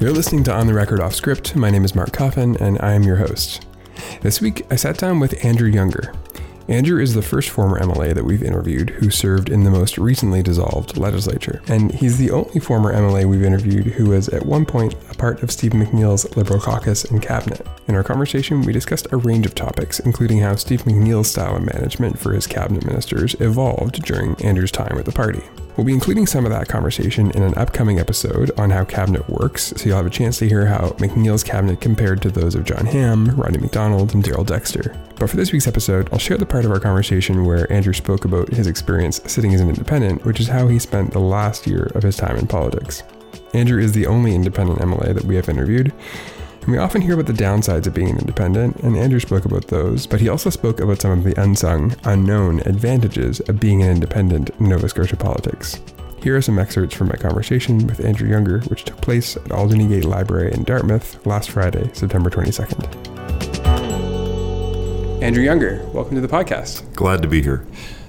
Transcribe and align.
You're 0.00 0.12
listening 0.12 0.44
to 0.44 0.52
On 0.52 0.68
the 0.68 0.74
Record 0.74 1.00
Off 1.00 1.12
Script. 1.12 1.56
My 1.56 1.70
name 1.70 1.84
is 1.84 1.96
Mark 1.96 2.12
Coffin, 2.12 2.56
and 2.60 2.80
I 2.80 2.92
am 2.92 3.02
your 3.02 3.16
host. 3.16 3.66
This 4.20 4.40
week, 4.40 4.64
I 4.70 4.76
sat 4.76 4.96
down 4.96 5.18
with 5.18 5.44
Andrew 5.44 5.68
Younger. 5.68 6.14
Andrew 6.68 7.02
is 7.02 7.14
the 7.14 7.22
first 7.22 7.50
former 7.50 7.80
MLA 7.80 8.14
that 8.14 8.24
we've 8.24 8.44
interviewed 8.44 8.90
who 8.90 9.10
served 9.10 9.48
in 9.48 9.64
the 9.64 9.72
most 9.72 9.98
recently 9.98 10.40
dissolved 10.40 10.96
legislature. 10.96 11.60
And 11.66 11.90
he's 11.90 12.16
the 12.16 12.30
only 12.30 12.60
former 12.60 12.94
MLA 12.94 13.24
we've 13.24 13.42
interviewed 13.42 13.86
who 13.86 14.10
was 14.10 14.28
at 14.28 14.46
one 14.46 14.64
point 14.64 14.94
a 15.10 15.14
part 15.14 15.42
of 15.42 15.50
Steve 15.50 15.72
McNeil's 15.72 16.36
Liberal 16.36 16.60
caucus 16.60 17.04
and 17.04 17.20
cabinet. 17.20 17.66
In 17.88 17.96
our 17.96 18.04
conversation, 18.04 18.62
we 18.62 18.72
discussed 18.72 19.08
a 19.10 19.16
range 19.16 19.46
of 19.46 19.56
topics, 19.56 19.98
including 19.98 20.38
how 20.38 20.54
Steve 20.54 20.84
McNeil's 20.84 21.28
style 21.28 21.56
of 21.56 21.74
management 21.74 22.20
for 22.20 22.34
his 22.34 22.46
cabinet 22.46 22.86
ministers 22.86 23.34
evolved 23.40 24.04
during 24.04 24.40
Andrew's 24.44 24.70
time 24.70 24.94
with 24.94 25.06
the 25.06 25.12
party. 25.12 25.42
We'll 25.78 25.84
be 25.84 25.94
including 25.94 26.26
some 26.26 26.44
of 26.44 26.50
that 26.50 26.66
conversation 26.66 27.30
in 27.30 27.44
an 27.44 27.54
upcoming 27.56 28.00
episode 28.00 28.50
on 28.58 28.68
how 28.70 28.84
cabinet 28.84 29.30
works, 29.30 29.72
so 29.76 29.86
you'll 29.86 29.96
have 29.96 30.06
a 30.06 30.10
chance 30.10 30.36
to 30.40 30.48
hear 30.48 30.66
how 30.66 30.88
McNeil's 30.98 31.44
cabinet 31.44 31.80
compared 31.80 32.20
to 32.22 32.32
those 32.32 32.56
of 32.56 32.64
John 32.64 32.84
Hamm, 32.84 33.40
Rodney 33.40 33.58
MacDonald, 33.58 34.12
and 34.12 34.24
Darrell 34.24 34.42
Dexter. 34.42 34.92
But 35.14 35.30
for 35.30 35.36
this 35.36 35.52
week's 35.52 35.68
episode, 35.68 36.08
I'll 36.12 36.18
share 36.18 36.36
the 36.36 36.44
part 36.44 36.64
of 36.64 36.72
our 36.72 36.80
conversation 36.80 37.44
where 37.44 37.72
Andrew 37.72 37.92
spoke 37.92 38.24
about 38.24 38.48
his 38.48 38.66
experience 38.66 39.20
sitting 39.26 39.54
as 39.54 39.60
an 39.60 39.68
independent, 39.68 40.24
which 40.24 40.40
is 40.40 40.48
how 40.48 40.66
he 40.66 40.80
spent 40.80 41.12
the 41.12 41.20
last 41.20 41.64
year 41.64 41.92
of 41.94 42.02
his 42.02 42.16
time 42.16 42.36
in 42.36 42.48
politics. 42.48 43.04
Andrew 43.54 43.80
is 43.80 43.92
the 43.92 44.08
only 44.08 44.34
independent 44.34 44.80
MLA 44.80 45.14
that 45.14 45.26
we 45.26 45.36
have 45.36 45.48
interviewed, 45.48 45.92
and 46.68 46.76
we 46.76 46.82
often 46.82 47.00
hear 47.00 47.14
about 47.14 47.24
the 47.24 47.32
downsides 47.32 47.86
of 47.86 47.94
being 47.94 48.10
an 48.10 48.18
independent, 48.18 48.76
and 48.80 48.94
Andrew 48.94 49.20
spoke 49.20 49.46
about 49.46 49.68
those, 49.68 50.06
but 50.06 50.20
he 50.20 50.28
also 50.28 50.50
spoke 50.50 50.80
about 50.80 51.00
some 51.00 51.12
of 51.12 51.24
the 51.24 51.40
unsung, 51.40 51.96
unknown 52.04 52.60
advantages 52.66 53.40
of 53.48 53.58
being 53.58 53.82
an 53.82 53.88
independent 53.88 54.50
in 54.60 54.68
Nova 54.68 54.86
Scotia 54.86 55.16
politics. 55.16 55.80
Here 56.22 56.36
are 56.36 56.42
some 56.42 56.58
excerpts 56.58 56.94
from 56.94 57.08
my 57.08 57.16
conversation 57.16 57.86
with 57.86 58.04
Andrew 58.04 58.28
Younger, 58.28 58.60
which 58.64 58.84
took 58.84 59.00
place 59.00 59.34
at 59.34 59.50
Alderney 59.50 59.86
Gate 59.86 60.04
Library 60.04 60.52
in 60.52 60.62
Dartmouth 60.64 61.26
last 61.26 61.48
Friday, 61.48 61.88
September 61.94 62.28
22nd. 62.28 62.84
Andrew 65.22 65.42
Younger, 65.42 65.88
welcome 65.94 66.16
to 66.16 66.20
the 66.20 66.28
podcast. 66.28 66.94
Glad 66.94 67.22
to 67.22 67.28
be 67.28 67.40
here. 67.40 67.66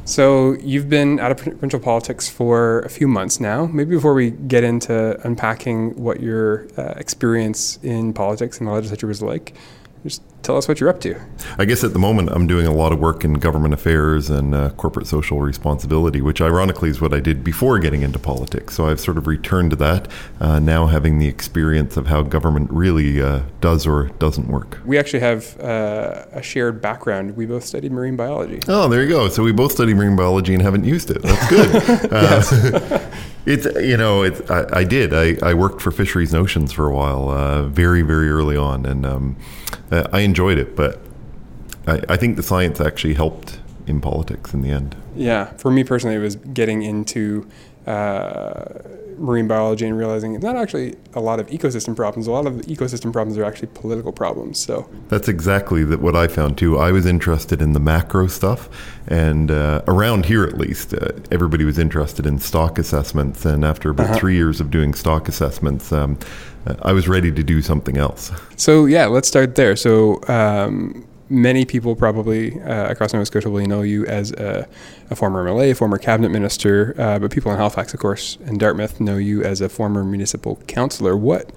So, 0.10 0.54
you've 0.54 0.90
been 0.90 1.20
out 1.20 1.30
of 1.30 1.38
provincial 1.38 1.80
politics 1.80 2.28
for 2.28 2.80
a 2.80 2.90
few 2.90 3.08
months 3.08 3.40
now. 3.40 3.68
Maybe 3.68 3.92
before 3.92 4.16
we 4.16 4.32
get 4.32 4.64
into 4.64 5.24
unpacking 5.24 6.02
what 6.02 6.20
your 6.20 6.68
uh, 6.80 6.96
experience 6.98 7.78
in 7.84 8.14
politics 8.14 8.58
and 8.58 8.68
the 8.68 8.72
legislature 8.72 9.06
was 9.06 9.22
like, 9.22 9.54
just 10.02 10.24
tell 10.42 10.58
us 10.58 10.68
what 10.68 10.80
you're 10.80 10.90
up 10.90 11.00
to. 11.02 11.20
I 11.58 11.66
guess 11.66 11.84
at 11.84 11.94
the 11.94 12.00
moment 12.00 12.30
I'm 12.32 12.48
doing 12.48 12.66
a 12.66 12.74
lot 12.74 12.92
of 12.92 13.00
work 13.00 13.24
in 13.24 13.34
government 13.34 13.74
affairs 13.74 14.30
and 14.30 14.56
uh, 14.56 14.70
corporate 14.72 15.08
social 15.08 15.40
responsibility, 15.40 16.22
which 16.22 16.42
ironically 16.42 16.90
is 16.90 17.02
what 17.02 17.14
I 17.14 17.20
did 17.20 17.44
before 17.44 17.80
getting 17.80 18.02
into 18.02 18.20
politics. 18.20 18.76
So 18.76 18.88
I've 18.88 19.00
sort 19.00 19.18
of 19.18 19.28
returned 19.28 19.72
to 19.72 19.76
that, 19.78 20.08
uh, 20.40 20.60
now 20.60 20.88
having 20.88 21.20
the 21.20 21.28
experience 21.28 21.98
of 21.98 22.08
how 22.08 22.22
government 22.22 22.70
really 22.72 23.22
uh, 23.22 23.42
does 23.62 23.86
or 23.86 24.08
doesn't 24.20 24.48
work. 24.48 24.80
We 24.86 24.98
actually 24.98 25.20
have 25.20 25.60
uh, 25.60 26.26
a 26.32 26.42
shared 26.42 26.82
background. 26.82 27.36
We 27.36 27.46
both 27.46 27.66
studied 27.66 27.92
marine 27.92 28.16
biology. 28.16 28.60
Oh, 28.68 28.88
there 28.88 29.04
you 29.04 29.10
go. 29.10 29.30
So 29.30 29.44
we 29.44 29.52
both 29.52 29.72
studied 29.72 29.96
marine 29.96 30.16
biology 30.16 30.54
and 30.54 30.62
haven't 30.62 30.86
used 30.86 31.12
it. 31.12 31.22
That's 31.22 31.50
good. 31.50 32.10
Uh, 32.10 32.42
it's 33.46 33.66
you 33.82 33.98
know 33.98 34.24
it's 34.24 34.42
I, 34.50 34.80
I 34.80 34.84
did 34.84 35.14
I, 35.14 35.36
I 35.44 35.54
worked 35.54 35.82
for 35.82 35.92
Fisheries 35.92 36.34
and 36.34 36.42
Oceans 36.42 36.72
for 36.72 36.88
a 36.88 36.94
while, 36.94 37.30
uh, 37.30 37.64
very 37.64 38.02
very 38.02 38.30
early 38.30 38.58
on, 38.58 38.86
and 38.86 39.06
um, 39.06 39.36
Uh, 39.92 40.08
I 40.12 40.20
enjoyed 40.20 40.58
it, 40.58 40.76
but 40.76 41.00
I, 41.88 42.02
I 42.10 42.18
think 42.18 42.36
the 42.36 42.44
science 42.44 42.80
actually 42.80 43.16
helped 43.16 43.60
in 43.88 44.00
politics 44.02 44.54
in 44.54 44.62
the 44.62 44.70
end. 44.70 44.96
Yeah, 45.16 45.46
for 45.58 45.72
me 45.72 45.84
personally, 45.84 46.16
it 46.16 46.20
was 46.20 46.36
getting 46.36 46.84
into 46.84 47.48
uh, 47.88 48.66
marine 49.18 49.48
biology 49.48 49.86
and 49.86 49.98
realizing 49.98 50.36
it's 50.36 50.44
not 50.44 50.56
actually 50.56 50.96
a 51.14 51.20
lot 51.20 51.40
of 51.40 51.48
ecosystem 51.48 51.96
problems. 51.96 52.28
A 52.28 52.32
lot 52.32 52.46
of 52.46 52.58
the 52.58 52.76
ecosystem 52.76 53.12
problems 53.12 53.38
are 53.38 53.44
actually 53.44 53.70
political 53.74 54.12
problems. 54.12 54.60
So 54.60 54.90
that's 55.08 55.28
exactly 55.28 55.84
that 55.86 56.00
what 56.00 56.16
I 56.16 56.28
found 56.28 56.58
too. 56.58 56.78
I 56.78 56.92
was 56.92 57.06
interested 57.06 57.62
in 57.62 57.74
the 57.74 57.80
macro 57.80 58.28
stuff, 58.28 58.70
and 59.08 59.52
uh, 59.52 59.82
around 59.88 60.26
here 60.26 60.44
at 60.44 60.58
least, 60.58 60.94
uh, 60.94 61.10
everybody 61.32 61.66
was 61.66 61.78
interested 61.78 62.26
in 62.26 62.40
stock 62.40 62.80
assessments. 62.80 63.46
And 63.46 63.66
after 63.66 63.90
about 63.90 64.12
uh-huh. 64.12 64.20
three 64.20 64.36
years 64.36 64.62
of 64.62 64.72
doing 64.72 64.94
stock 64.94 65.28
assessments, 65.28 65.92
um, 65.92 66.18
I 66.84 66.94
was 66.94 67.08
ready 67.08 67.32
to 67.32 67.44
do 67.44 67.62
something 67.62 67.98
else. 67.98 68.32
So 68.56 68.86
yeah, 68.86 69.06
let's 69.06 69.28
start 69.28 69.56
there. 69.56 69.76
So. 69.76 70.22
Um, 70.28 71.06
many 71.30 71.66
people 71.66 71.96
probably 71.96 72.60
uh, 72.62 72.90
across 72.90 73.14
Nova 73.14 73.26
Scotia 73.26 73.50
will 73.50 73.66
know 73.66 73.82
you 73.82 74.06
as 74.06 74.32
a, 74.32 74.68
a 75.10 75.16
former 75.16 75.46
MLA, 75.46 75.72
a 75.72 75.76
former 75.76 75.98
cabinet 75.98 76.30
minister, 76.30 76.96
uh, 76.98 77.20
but 77.20 77.32
people 77.32 77.52
in 77.52 77.58
Halifax, 77.58 77.94
of 77.94 78.00
course, 78.00 78.38
and 78.46 78.60
Dartmouth 78.60 79.00
know 79.00 79.18
you 79.18 79.44
as 79.44 79.62
a 79.62 79.70
former 79.70 80.04
municipal 80.04 80.58
councillor. 80.68 81.16
What 81.16 81.52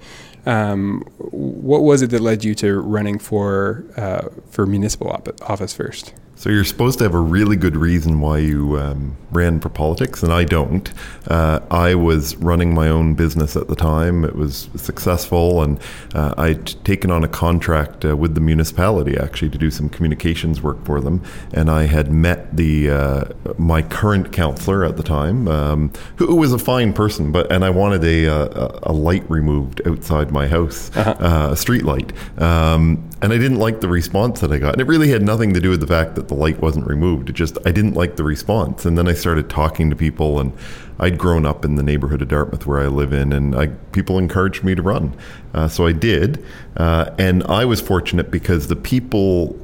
um, 0.45 1.01
what 1.17 1.83
was 1.83 2.01
it 2.01 2.09
that 2.09 2.21
led 2.21 2.43
you 2.43 2.53
to 2.55 2.79
running 2.79 3.17
for 3.17 3.85
uh, 3.95 4.27
for 4.49 4.65
municipal 4.65 5.09
op- 5.09 5.49
office 5.49 5.73
first? 5.73 6.13
So 6.43 6.49
you're 6.49 6.65
supposed 6.65 6.97
to 6.97 7.05
have 7.05 7.13
a 7.13 7.21
really 7.21 7.55
good 7.55 7.77
reason 7.77 8.19
why 8.19 8.39
you 8.39 8.77
um, 8.77 9.15
ran 9.31 9.61
for 9.61 9.69
politics, 9.69 10.23
and 10.23 10.33
I 10.33 10.43
don't. 10.43 10.91
Uh, 11.25 11.61
I 11.71 11.95
was 11.95 12.35
running 12.35 12.73
my 12.73 12.89
own 12.89 13.13
business 13.13 13.55
at 13.55 13.69
the 13.69 13.77
time. 13.77 14.25
It 14.25 14.35
was 14.35 14.67
successful, 14.75 15.63
and 15.63 15.79
uh, 16.13 16.33
I'd 16.37 16.65
taken 16.83 17.11
on 17.11 17.23
a 17.23 17.29
contract 17.29 18.03
uh, 18.03 18.17
with 18.17 18.35
the 18.35 18.41
municipality 18.41 19.17
actually 19.17 19.51
to 19.51 19.57
do 19.57 19.71
some 19.71 19.87
communications 19.87 20.61
work 20.61 20.83
for 20.83 20.99
them. 20.99 21.23
And 21.53 21.69
I 21.69 21.83
had 21.83 22.11
met 22.11 22.57
the 22.57 22.89
uh, 22.89 23.23
my 23.57 23.81
current 23.81 24.33
councillor 24.33 24.83
at 24.83 24.97
the 24.97 25.03
time, 25.03 25.47
um, 25.47 25.93
who 26.17 26.35
was 26.35 26.51
a 26.51 26.59
fine 26.59 26.91
person, 26.91 27.31
but 27.31 27.49
and 27.53 27.63
I 27.63 27.69
wanted 27.69 28.03
a 28.03 28.25
a, 28.25 28.79
a 28.83 28.91
light 28.91 29.23
removed 29.29 29.81
outside 29.87 30.31
my 30.31 30.49
house, 30.49 30.91
uh-huh. 30.93 31.15
Uh, 31.19 31.53
a 31.53 31.55
street 31.55 31.83
light, 31.83 32.11
um, 32.37 33.09
and 33.23 33.31
I 33.31 33.37
didn't 33.37 33.59
like 33.59 33.79
the 33.79 33.87
response 33.87 34.41
that 34.41 34.51
I 34.51 34.57
got. 34.57 34.73
And 34.73 34.81
it 34.81 34.85
really 34.85 35.09
had 35.09 35.21
nothing 35.21 35.53
to 35.53 35.61
do 35.61 35.69
with 35.69 35.79
the 35.79 35.87
fact 35.87 36.15
that 36.15 36.27
the 36.27 36.33
light 36.33 36.59
wasn't 36.59 36.85
removed. 36.85 37.29
It 37.29 37.33
just 37.33 37.57
I 37.65 37.71
didn't 37.71 37.93
like 37.93 38.17
the 38.17 38.23
response, 38.25 38.83
and 38.83 38.97
then 38.97 39.07
I 39.07 39.13
started 39.13 39.49
talking 39.49 39.89
to 39.89 39.95
people, 39.95 40.41
and 40.41 40.51
I'd 40.99 41.17
grown 41.17 41.45
up 41.45 41.63
in 41.63 41.75
the 41.75 41.83
neighborhood 41.83 42.21
of 42.21 42.27
Dartmouth 42.27 42.67
where 42.67 42.81
I 42.81 42.87
live 42.87 43.13
in, 43.13 43.31
and 43.31 43.55
I, 43.55 43.67
people 43.93 44.19
encouraged 44.19 44.65
me 44.65 44.75
to 44.75 44.81
run, 44.81 45.15
uh, 45.53 45.69
so 45.69 45.87
I 45.87 45.93
did, 45.93 46.43
uh, 46.75 47.11
and 47.17 47.43
I 47.45 47.63
was 47.63 47.79
fortunate 47.79 48.29
because 48.29 48.67
the 48.67 48.75
people 48.75 49.57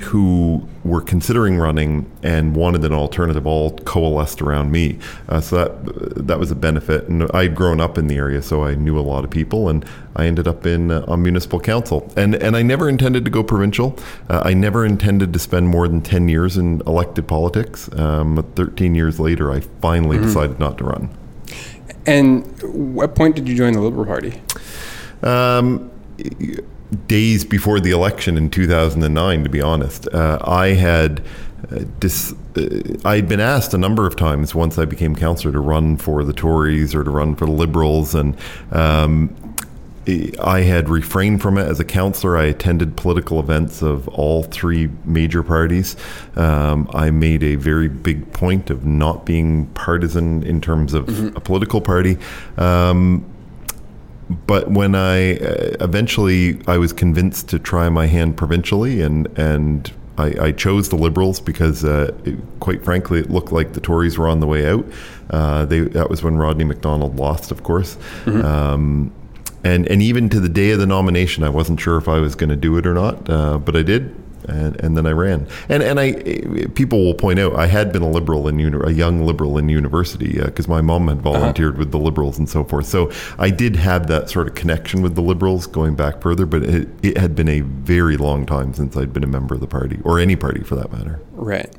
who 0.00 0.66
were 0.84 1.00
considering 1.00 1.56
running 1.58 2.10
and 2.22 2.54
wanted 2.54 2.84
an 2.84 2.92
alternative 2.92 3.46
all 3.46 3.76
coalesced 3.78 4.42
around 4.42 4.70
me. 4.70 4.98
Uh, 5.28 5.40
so 5.40 5.56
that 5.56 6.26
that 6.26 6.38
was 6.38 6.50
a 6.50 6.54
benefit. 6.54 7.08
And 7.08 7.30
I'd 7.32 7.54
grown 7.54 7.80
up 7.80 7.98
in 7.98 8.06
the 8.06 8.16
area, 8.16 8.42
so 8.42 8.64
I 8.64 8.74
knew 8.74 8.98
a 8.98 9.00
lot 9.00 9.24
of 9.24 9.30
people, 9.30 9.68
and 9.68 9.84
I 10.14 10.26
ended 10.26 10.46
up 10.46 10.66
in 10.66 10.90
uh, 10.90 11.04
on 11.08 11.22
municipal 11.22 11.60
council. 11.60 12.12
And 12.16 12.34
and 12.34 12.56
I 12.56 12.62
never 12.62 12.88
intended 12.88 13.24
to 13.24 13.30
go 13.30 13.42
provincial. 13.42 13.98
Uh, 14.28 14.42
I 14.44 14.54
never 14.54 14.84
intended 14.84 15.32
to 15.32 15.38
spend 15.38 15.68
more 15.68 15.88
than 15.88 16.00
ten 16.00 16.28
years 16.28 16.56
in 16.56 16.82
elected 16.86 17.26
politics. 17.26 17.92
Um, 17.94 18.44
Thirteen 18.54 18.94
years 18.94 19.18
later, 19.20 19.52
I 19.52 19.60
finally 19.80 20.16
mm-hmm. 20.16 20.26
decided 20.26 20.58
not 20.58 20.78
to 20.78 20.84
run. 20.84 21.10
And 22.06 22.46
what 22.62 23.14
point 23.14 23.34
did 23.34 23.48
you 23.48 23.56
join 23.56 23.72
the 23.72 23.80
Liberal 23.80 24.06
Party? 24.06 24.40
Um, 25.22 25.90
days 27.06 27.44
before 27.44 27.80
the 27.80 27.90
election 27.90 28.36
in 28.36 28.50
2009, 28.50 29.44
to 29.44 29.50
be 29.50 29.60
honest. 29.60 30.08
Uh, 30.08 30.38
I 30.42 30.68
had. 30.68 31.22
Uh, 31.72 31.84
dis, 31.98 32.34
uh, 32.56 32.68
I 33.04 33.16
had 33.16 33.28
been 33.28 33.40
asked 33.40 33.72
a 33.72 33.78
number 33.78 34.06
of 34.06 34.14
times 34.14 34.54
once 34.54 34.78
I 34.78 34.84
became 34.84 35.16
councillor 35.16 35.52
to 35.52 35.58
run 35.58 35.96
for 35.96 36.22
the 36.22 36.34
Tories 36.34 36.94
or 36.94 37.02
to 37.02 37.10
run 37.10 37.34
for 37.34 37.46
the 37.46 37.52
Liberals, 37.52 38.14
and 38.14 38.36
um, 38.70 39.34
I 40.40 40.60
had 40.60 40.88
refrained 40.88 41.42
from 41.42 41.58
it 41.58 41.66
as 41.66 41.80
a 41.80 41.84
councillor. 41.84 42.36
I 42.36 42.44
attended 42.44 42.96
political 42.96 43.40
events 43.40 43.82
of 43.82 44.06
all 44.08 44.44
three 44.44 44.88
major 45.04 45.42
parties. 45.42 45.96
Um, 46.36 46.88
I 46.94 47.10
made 47.10 47.42
a 47.42 47.56
very 47.56 47.88
big 47.88 48.32
point 48.32 48.70
of 48.70 48.84
not 48.84 49.26
being 49.26 49.66
partisan 49.68 50.44
in 50.44 50.60
terms 50.60 50.94
of 50.94 51.06
mm-hmm. 51.06 51.36
a 51.36 51.40
political 51.40 51.80
party. 51.80 52.18
Um, 52.56 53.24
but 54.28 54.70
when 54.70 54.94
I 54.94 55.36
uh, 55.36 55.76
eventually 55.80 56.60
I 56.66 56.78
was 56.78 56.92
convinced 56.92 57.48
to 57.50 57.58
try 57.58 57.88
my 57.88 58.06
hand 58.06 58.36
provincially 58.36 59.00
and 59.00 59.26
and 59.38 59.92
I, 60.18 60.46
I 60.46 60.52
chose 60.52 60.88
the 60.88 60.96
Liberals 60.96 61.40
because, 61.40 61.84
uh, 61.84 62.14
it, 62.24 62.38
quite 62.60 62.84
frankly, 62.84 63.20
it 63.20 63.30
looked 63.30 63.52
like 63.52 63.74
the 63.74 63.80
Tories 63.80 64.16
were 64.18 64.28
on 64.28 64.40
the 64.40 64.46
way 64.46 64.66
out. 64.66 64.86
Uh, 65.30 65.64
they, 65.66 65.80
that 65.80 66.08
was 66.08 66.22
when 66.22 66.36
Rodney 66.36 66.64
MacDonald 66.64 67.16
lost, 67.16 67.50
of 67.50 67.62
course. 67.62 67.96
Mm-hmm. 68.24 68.44
Um, 68.44 69.12
and, 69.64 69.86
and 69.88 70.00
even 70.00 70.28
to 70.30 70.40
the 70.40 70.48
day 70.48 70.70
of 70.70 70.78
the 70.78 70.86
nomination, 70.86 71.42
I 71.42 71.48
wasn't 71.48 71.80
sure 71.80 71.96
if 71.98 72.08
I 72.08 72.18
was 72.18 72.34
going 72.34 72.50
to 72.50 72.56
do 72.56 72.76
it 72.78 72.86
or 72.86 72.94
not, 72.94 73.28
uh, 73.28 73.58
but 73.58 73.76
I 73.76 73.82
did 73.82 74.14
and, 74.48 74.80
and 74.80 74.96
then 74.96 75.06
I 75.06 75.10
ran. 75.10 75.46
And 75.68 75.82
and 75.82 75.98
I 76.00 76.12
people 76.74 77.04
will 77.04 77.14
point 77.14 77.38
out 77.38 77.54
I 77.54 77.66
had 77.66 77.92
been 77.92 78.02
a 78.02 78.10
liberal 78.10 78.48
in 78.48 78.58
uni- 78.58 78.78
a 78.84 78.90
young 78.90 79.24
liberal 79.26 79.58
in 79.58 79.68
university 79.68 80.40
because 80.42 80.68
uh, 80.68 80.70
my 80.70 80.80
mom 80.80 81.08
had 81.08 81.20
volunteered 81.22 81.74
uh-huh. 81.74 81.80
with 81.80 81.92
the 81.92 81.98
liberals 81.98 82.38
and 82.38 82.48
so 82.48 82.64
forth. 82.64 82.86
So 82.86 83.10
I 83.38 83.50
did 83.50 83.76
have 83.76 84.06
that 84.08 84.30
sort 84.30 84.48
of 84.48 84.54
connection 84.54 85.02
with 85.02 85.14
the 85.14 85.22
liberals 85.22 85.66
going 85.66 85.94
back 85.94 86.20
further, 86.22 86.46
but 86.46 86.62
it, 86.62 86.88
it 87.02 87.18
had 87.18 87.34
been 87.34 87.48
a 87.48 87.60
very 87.60 88.16
long 88.16 88.46
time 88.46 88.74
since 88.74 88.96
I'd 88.96 89.12
been 89.12 89.24
a 89.24 89.28
member 89.28 89.54
of 89.54 89.60
the 89.60 89.66
party 89.66 90.00
or 90.04 90.18
any 90.18 90.36
party 90.36 90.62
for 90.62 90.74
that 90.76 90.92
matter. 90.92 91.20
Right. 91.32 91.74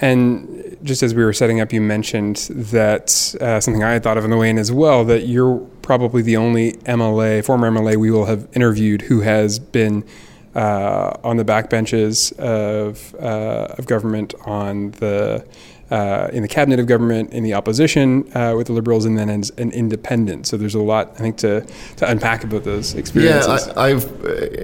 And 0.00 0.76
just 0.82 1.02
as 1.02 1.14
we 1.14 1.24
were 1.24 1.32
setting 1.32 1.60
up, 1.60 1.72
you 1.72 1.80
mentioned 1.80 2.36
that 2.50 3.34
uh, 3.40 3.60
something 3.60 3.82
I 3.82 3.92
had 3.92 4.02
thought 4.02 4.18
of 4.18 4.24
in 4.24 4.30
the 4.30 4.36
way 4.36 4.50
in 4.50 4.58
as 4.58 4.72
well 4.72 5.04
that 5.04 5.26
you're 5.26 5.58
probably 5.82 6.20
the 6.22 6.36
only 6.36 6.72
MLA, 6.72 7.44
former 7.44 7.70
MLA, 7.70 7.96
we 7.96 8.10
will 8.10 8.26
have 8.26 8.48
interviewed 8.54 9.02
who 9.02 9.20
has 9.20 9.58
been 9.58 10.04
uh, 10.54 11.16
on 11.24 11.36
the 11.36 11.44
backbenches 11.44 12.32
of 12.38 13.14
uh, 13.16 13.74
of 13.78 13.86
government, 13.86 14.34
on 14.44 14.92
the 14.92 15.44
uh, 15.90 16.28
in 16.32 16.42
the 16.42 16.48
cabinet 16.48 16.80
of 16.80 16.86
government, 16.86 17.32
in 17.32 17.42
the 17.42 17.54
opposition 17.54 18.30
uh, 18.36 18.54
with 18.56 18.66
the 18.66 18.72
Liberals, 18.72 19.04
and 19.04 19.18
then 19.18 19.28
as 19.28 19.50
an 19.58 19.70
independent. 19.72 20.46
So 20.46 20.56
there's 20.56 20.74
a 20.74 20.80
lot 20.80 21.10
I 21.14 21.18
think 21.18 21.36
to, 21.38 21.66
to 21.96 22.10
unpack 22.10 22.42
about 22.42 22.64
those 22.64 22.94
experiences. 22.94 23.66
Yeah, 23.66 23.72
I, 23.76 23.90
have 23.90 24.04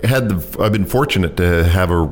had 0.05 0.29
the 0.29 0.57
I've 0.61 0.73
been 0.73 0.87
fortunate 0.87 1.37
to 1.37 1.65
have 1.65 1.91
a, 1.91 2.11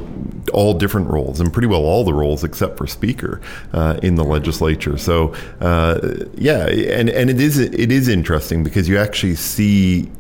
all 0.53 0.75
different 0.75 1.09
roles 1.09 1.41
and 1.41 1.53
pretty 1.53 1.69
well 1.69 1.83
all 1.83 2.05
the 2.05 2.13
roles 2.13 2.45
except 2.45 2.77
for 2.77 2.87
speaker 2.87 3.41
uh, 3.73 3.99
in 4.03 4.15
the 4.15 4.25
legislature. 4.25 4.99
So 4.99 5.35
uh, 5.61 6.27
yeah, 6.35 6.67
and 6.67 7.09
and 7.09 7.31
it 7.31 7.41
is 7.41 7.59
it 7.59 7.91
is 7.91 8.09
interesting 8.09 8.63
because 8.63 8.89
you 8.89 8.99
actually 8.99 9.37
see 9.37 10.11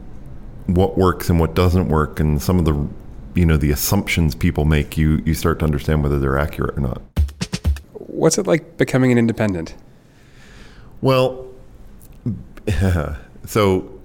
what 0.66 0.98
works 0.98 1.30
and 1.30 1.38
what 1.38 1.54
doesn't 1.54 1.88
work, 1.88 2.20
and 2.20 2.40
some 2.40 2.58
of 2.58 2.64
the 2.64 2.88
you 3.38 3.46
know 3.46 3.56
the 3.56 3.70
assumptions 3.70 4.34
people 4.34 4.64
make, 4.64 4.98
you 4.98 5.22
you 5.24 5.32
start 5.32 5.60
to 5.60 5.64
understand 5.64 6.02
whether 6.02 6.18
they're 6.18 6.38
accurate 6.38 6.76
or 6.76 6.80
not. 6.80 7.00
What's 7.92 8.36
it 8.36 8.48
like 8.48 8.76
becoming 8.76 9.12
an 9.12 9.18
independent? 9.18 9.76
Well, 11.00 11.46
so 13.46 14.00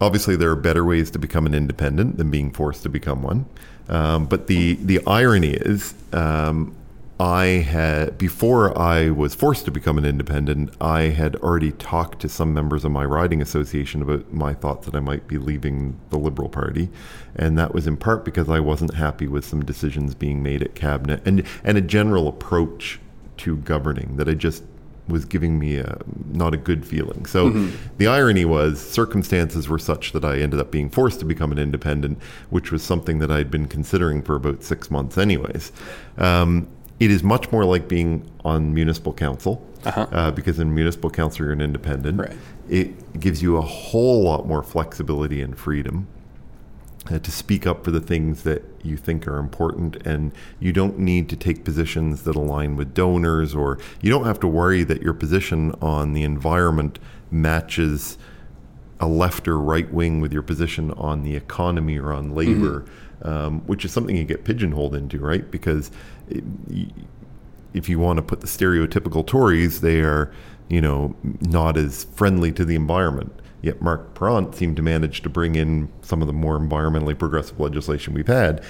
obviously 0.00 0.36
there 0.36 0.50
are 0.50 0.56
better 0.56 0.86
ways 0.86 1.10
to 1.10 1.18
become 1.18 1.44
an 1.44 1.52
independent 1.52 2.16
than 2.16 2.30
being 2.30 2.50
forced 2.50 2.82
to 2.84 2.88
become 2.88 3.22
one. 3.22 3.44
Um, 3.90 4.24
but 4.24 4.46
the 4.46 4.76
the 4.76 5.04
irony 5.06 5.50
is, 5.50 5.92
um, 6.14 6.74
I 7.20 7.44
had 7.46 8.16
before 8.16 8.76
I 8.78 9.10
was 9.10 9.34
forced 9.34 9.64
to 9.64 9.72
become 9.72 9.98
an 9.98 10.04
independent, 10.04 10.72
I 10.80 11.02
had 11.02 11.34
already 11.36 11.72
talked 11.72 12.20
to 12.20 12.28
some 12.28 12.54
members 12.54 12.84
of 12.84 12.92
my 12.92 13.04
riding 13.04 13.42
association 13.42 14.02
about 14.02 14.32
my 14.32 14.54
thoughts 14.54 14.86
that 14.86 14.94
I 14.94 15.00
might 15.00 15.26
be 15.26 15.36
leaving 15.36 15.98
the 16.10 16.18
Liberal 16.18 16.48
Party, 16.48 16.90
and 17.34 17.58
that 17.58 17.74
was 17.74 17.88
in 17.88 17.96
part 17.96 18.24
because 18.24 18.48
I 18.48 18.60
wasn't 18.60 18.94
happy 18.94 19.26
with 19.26 19.44
some 19.44 19.64
decisions 19.64 20.14
being 20.14 20.42
made 20.44 20.62
at 20.62 20.76
cabinet 20.76 21.20
and 21.24 21.44
and 21.64 21.76
a 21.76 21.80
general 21.80 22.28
approach 22.28 23.00
to 23.38 23.56
governing 23.58 24.16
that 24.16 24.28
I 24.28 24.34
just 24.34 24.62
was 25.08 25.24
giving 25.24 25.58
me 25.58 25.76
a 25.76 25.98
not 26.32 26.54
a 26.54 26.56
good 26.56 26.86
feeling. 26.86 27.26
So 27.26 27.50
mm-hmm. 27.50 27.74
the 27.96 28.06
irony 28.06 28.44
was 28.44 28.80
circumstances 28.80 29.68
were 29.68 29.78
such 29.78 30.12
that 30.12 30.24
I 30.24 30.38
ended 30.38 30.60
up 30.60 30.70
being 30.70 30.90
forced 30.90 31.18
to 31.20 31.24
become 31.24 31.50
an 31.50 31.58
independent, 31.58 32.18
which 32.50 32.70
was 32.70 32.82
something 32.82 33.18
that 33.18 33.30
I'd 33.30 33.50
been 33.50 33.66
considering 33.66 34.22
for 34.22 34.36
about 34.36 34.62
six 34.62 34.90
months, 34.90 35.18
anyways. 35.18 35.72
Um, 36.18 36.68
it 37.00 37.10
is 37.10 37.22
much 37.22 37.50
more 37.52 37.64
like 37.64 37.88
being 37.88 38.28
on 38.44 38.74
municipal 38.74 39.12
council 39.12 39.64
uh-huh. 39.84 40.06
uh, 40.10 40.30
because 40.30 40.58
in 40.58 40.74
municipal 40.74 41.10
council 41.10 41.44
you're 41.44 41.52
an 41.52 41.60
independent. 41.60 42.18
Right. 42.18 42.36
It 42.68 43.20
gives 43.20 43.42
you 43.42 43.56
a 43.56 43.62
whole 43.62 44.22
lot 44.22 44.46
more 44.46 44.62
flexibility 44.62 45.40
and 45.40 45.56
freedom 45.58 46.08
uh, 47.10 47.18
to 47.18 47.30
speak 47.30 47.66
up 47.66 47.84
for 47.84 47.90
the 47.90 48.00
things 48.00 48.42
that 48.42 48.62
you 48.82 48.96
think 48.96 49.26
are 49.26 49.38
important, 49.38 49.96
and 50.06 50.32
you 50.60 50.72
don't 50.72 50.98
need 50.98 51.28
to 51.30 51.36
take 51.36 51.64
positions 51.64 52.24
that 52.24 52.36
align 52.36 52.76
with 52.76 52.92
donors, 52.92 53.54
or 53.54 53.78
you 54.02 54.10
don't 54.10 54.24
have 54.24 54.38
to 54.40 54.46
worry 54.46 54.82
that 54.84 55.00
your 55.00 55.14
position 55.14 55.74
on 55.80 56.12
the 56.12 56.22
environment 56.22 56.98
matches 57.30 58.18
a 59.00 59.06
left 59.06 59.48
or 59.48 59.58
right 59.58 59.90
wing 59.92 60.20
with 60.20 60.32
your 60.32 60.42
position 60.42 60.90
on 60.92 61.22
the 61.22 61.36
economy 61.36 61.96
or 61.96 62.12
on 62.12 62.34
labor. 62.34 62.80
Mm-hmm 62.80 62.92
um, 63.22 63.60
which 63.66 63.84
is 63.84 63.92
something 63.92 64.16
you 64.16 64.24
get 64.24 64.44
pigeonholed 64.44 64.94
into, 64.94 65.18
right? 65.18 65.50
Because 65.50 65.90
if 67.74 67.88
you 67.88 67.98
want 67.98 68.16
to 68.18 68.22
put 68.22 68.40
the 68.40 68.46
stereotypical 68.46 69.26
Tories, 69.26 69.80
they 69.80 70.00
are, 70.00 70.32
you 70.68 70.80
know, 70.80 71.14
not 71.40 71.76
as 71.76 72.04
friendly 72.04 72.52
to 72.52 72.64
the 72.64 72.74
environment. 72.74 73.32
Yet 73.60 73.82
Mark 73.82 74.14
Parent 74.14 74.54
seemed 74.54 74.76
to 74.76 74.82
manage 74.82 75.22
to 75.22 75.28
bring 75.28 75.56
in 75.56 75.88
some 76.02 76.22
of 76.22 76.28
the 76.28 76.32
more 76.32 76.58
environmentally 76.58 77.18
progressive 77.18 77.58
legislation 77.58 78.14
we've 78.14 78.28
had, 78.28 78.62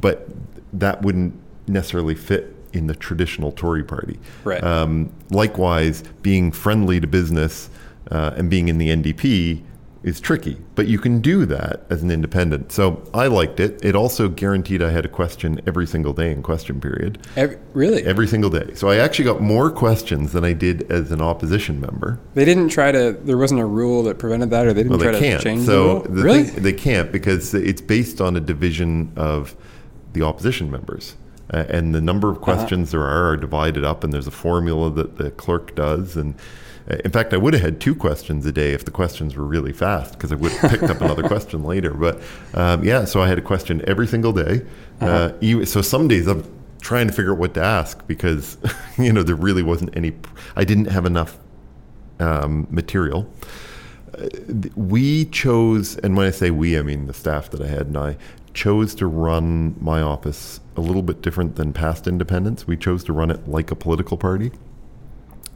but 0.00 0.28
that 0.72 1.02
wouldn't 1.02 1.34
necessarily 1.66 2.14
fit 2.14 2.54
in 2.72 2.86
the 2.86 2.94
traditional 2.94 3.52
Tory 3.52 3.84
party. 3.84 4.18
Right. 4.44 4.62
Um, 4.62 5.12
likewise, 5.30 6.02
being 6.22 6.52
friendly 6.52 7.00
to 7.00 7.06
business 7.06 7.70
uh, 8.10 8.32
and 8.36 8.50
being 8.50 8.68
in 8.68 8.78
the 8.78 8.88
NDP 8.88 9.62
is 10.04 10.20
tricky, 10.20 10.58
but 10.74 10.86
you 10.86 10.98
can 10.98 11.20
do 11.20 11.46
that 11.46 11.86
as 11.88 12.02
an 12.02 12.10
independent. 12.10 12.70
So 12.70 13.02
I 13.14 13.26
liked 13.26 13.58
it. 13.58 13.82
It 13.82 13.96
also 13.96 14.28
guaranteed 14.28 14.82
I 14.82 14.90
had 14.90 15.06
a 15.06 15.08
question 15.08 15.62
every 15.66 15.86
single 15.86 16.12
day 16.12 16.30
in 16.30 16.42
question 16.42 16.78
period. 16.78 17.26
Every, 17.36 17.58
really? 17.72 18.04
Every 18.04 18.28
single 18.28 18.50
day. 18.50 18.74
So 18.74 18.88
I 18.90 18.96
actually 18.96 19.24
got 19.24 19.40
more 19.40 19.70
questions 19.70 20.32
than 20.32 20.44
I 20.44 20.52
did 20.52 20.92
as 20.92 21.10
an 21.10 21.22
opposition 21.22 21.80
member. 21.80 22.20
They 22.34 22.44
didn't 22.44 22.68
try 22.68 22.92
to. 22.92 23.12
There 23.12 23.38
wasn't 23.38 23.62
a 23.62 23.66
rule 23.66 24.02
that 24.02 24.18
prevented 24.18 24.50
that, 24.50 24.66
or 24.66 24.74
they 24.74 24.82
didn't 24.82 24.98
well, 24.98 24.98
they 24.98 25.18
try 25.18 25.18
can't. 25.18 25.40
to 25.40 25.48
change 25.48 25.64
so 25.64 26.00
the 26.00 26.10
rule. 26.10 26.22
really? 26.22 26.44
Thing, 26.44 26.62
they 26.62 26.72
can't 26.74 27.10
because 27.10 27.54
it's 27.54 27.80
based 27.80 28.20
on 28.20 28.36
a 28.36 28.40
division 28.40 29.10
of 29.16 29.56
the 30.12 30.22
opposition 30.22 30.70
members. 30.70 31.16
Uh, 31.52 31.64
and 31.68 31.94
the 31.94 32.00
number 32.00 32.28
of 32.28 32.36
uh-huh. 32.36 32.44
questions 32.44 32.88
uh-huh. 32.88 33.00
there 33.00 33.08
are 33.08 33.30
are 33.30 33.36
divided 33.38 33.84
up, 33.84 34.04
and 34.04 34.12
there's 34.12 34.26
a 34.26 34.30
formula 34.30 34.90
that 34.90 35.16
the 35.16 35.30
clerk 35.30 35.74
does, 35.74 36.14
and 36.14 36.34
in 36.86 37.10
fact, 37.10 37.32
I 37.32 37.38
would 37.38 37.54
have 37.54 37.62
had 37.62 37.80
two 37.80 37.94
questions 37.94 38.44
a 38.44 38.52
day 38.52 38.72
if 38.72 38.84
the 38.84 38.90
questions 38.90 39.36
were 39.36 39.44
really 39.44 39.72
fast 39.72 40.12
because 40.12 40.32
I 40.32 40.34
would 40.34 40.52
have 40.52 40.70
picked 40.70 40.84
up 40.84 41.00
another 41.00 41.22
question 41.26 41.64
later. 41.64 41.94
But 41.94 42.20
um, 42.52 42.84
yeah, 42.84 43.04
so 43.06 43.22
I 43.22 43.28
had 43.28 43.38
a 43.38 43.42
question 43.42 43.82
every 43.86 44.06
single 44.06 44.32
day. 44.32 44.62
Uh-huh. 45.00 45.32
Uh, 45.40 45.64
so 45.64 45.80
some 45.80 46.08
days 46.08 46.26
I'm 46.26 46.44
trying 46.82 47.06
to 47.06 47.12
figure 47.12 47.32
out 47.32 47.38
what 47.38 47.54
to 47.54 47.62
ask 47.62 48.06
because 48.06 48.58
you 48.98 49.12
know 49.12 49.22
there 49.22 49.34
really 49.34 49.62
wasn't 49.62 49.96
any. 49.96 50.12
I 50.56 50.64
didn't 50.64 50.86
have 50.86 51.06
enough 51.06 51.38
um, 52.20 52.66
material. 52.70 53.30
Uh, 54.16 54.28
we 54.76 55.24
chose, 55.26 55.96
and 55.98 56.16
when 56.16 56.26
I 56.26 56.30
say 56.30 56.50
we, 56.50 56.78
I 56.78 56.82
mean 56.82 57.06
the 57.06 57.14
staff 57.14 57.50
that 57.50 57.62
I 57.62 57.66
had 57.66 57.86
and 57.86 57.96
I 57.96 58.16
chose 58.52 58.94
to 58.96 59.06
run 59.06 59.74
my 59.80 60.00
office 60.00 60.60
a 60.76 60.80
little 60.80 61.02
bit 61.02 61.22
different 61.22 61.56
than 61.56 61.72
past 61.72 62.06
independents. 62.06 62.66
We 62.66 62.76
chose 62.76 63.02
to 63.04 63.12
run 63.12 63.30
it 63.30 63.48
like 63.48 63.70
a 63.70 63.74
political 63.74 64.16
party. 64.16 64.52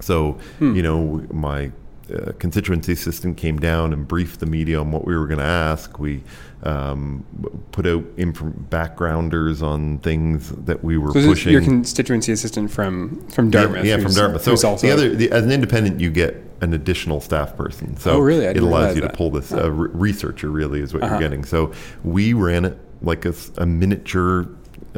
So, 0.00 0.32
hmm. 0.58 0.74
you 0.74 0.82
know, 0.82 1.26
my 1.32 1.72
uh, 2.12 2.32
constituency 2.38 2.92
assistant 2.92 3.36
came 3.36 3.58
down 3.58 3.92
and 3.92 4.08
briefed 4.08 4.40
the 4.40 4.46
media 4.46 4.80
on 4.80 4.90
what 4.90 5.04
we 5.04 5.16
were 5.16 5.26
going 5.26 5.38
to 5.38 5.44
ask. 5.44 5.98
We 5.98 6.22
um, 6.62 7.24
put 7.72 7.86
out 7.86 8.04
inf- 8.16 8.42
backgrounders 8.70 9.62
on 9.62 9.98
things 9.98 10.50
that 10.50 10.82
we 10.82 10.96
were 10.98 11.12
so 11.12 11.26
pushing. 11.26 11.52
Your 11.52 11.62
constituency 11.62 12.32
assistant 12.32 12.70
from 12.70 13.26
from 13.28 13.50
Dartmouth. 13.50 13.84
Yeah, 13.84 13.96
yeah 13.96 14.02
from 14.02 14.12
Dartmouth. 14.12 14.42
So 14.42 14.76
the 14.76 14.90
other, 14.90 15.14
the, 15.14 15.30
as 15.30 15.44
an 15.44 15.52
independent, 15.52 16.00
you 16.00 16.10
get 16.10 16.42
an 16.60 16.72
additional 16.72 17.20
staff 17.20 17.56
person. 17.56 17.96
So 17.96 18.12
oh, 18.12 18.18
really? 18.18 18.46
it 18.46 18.56
allows 18.56 18.96
you 18.96 19.02
that. 19.02 19.12
to 19.12 19.16
pull 19.16 19.30
this. 19.30 19.52
Uh, 19.52 19.70
re- 19.70 19.90
researcher 19.92 20.50
really 20.50 20.80
is 20.80 20.92
what 20.92 21.02
uh-huh. 21.02 21.14
you're 21.14 21.20
getting. 21.20 21.44
So 21.44 21.72
we 22.02 22.32
ran 22.32 22.64
it 22.64 22.78
like 23.02 23.24
a, 23.24 23.34
a 23.58 23.66
miniature. 23.66 24.48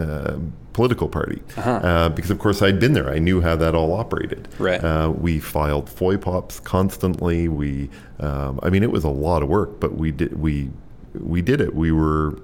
Uh, 0.00 0.38
political 0.72 1.08
party 1.08 1.42
uh-huh. 1.56 1.70
uh, 1.70 2.08
because 2.08 2.30
of 2.30 2.38
course 2.38 2.62
I'd 2.62 2.80
been 2.80 2.94
there. 2.94 3.10
I 3.10 3.18
knew 3.18 3.42
how 3.42 3.54
that 3.56 3.74
all 3.74 3.92
operated. 3.92 4.48
Right. 4.58 4.82
Uh, 4.82 5.12
we 5.14 5.38
filed 5.38 5.90
FOIPOPs 5.90 6.62
constantly. 6.64 7.48
We, 7.48 7.90
um, 8.18 8.60
I 8.62 8.70
mean, 8.70 8.82
it 8.82 8.90
was 8.90 9.04
a 9.04 9.10
lot 9.10 9.42
of 9.42 9.50
work, 9.50 9.78
but 9.78 9.96
we 9.96 10.10
did 10.10 10.40
we 10.40 10.70
we 11.14 11.42
did 11.42 11.60
it. 11.60 11.74
We 11.74 11.92
were. 11.92 12.40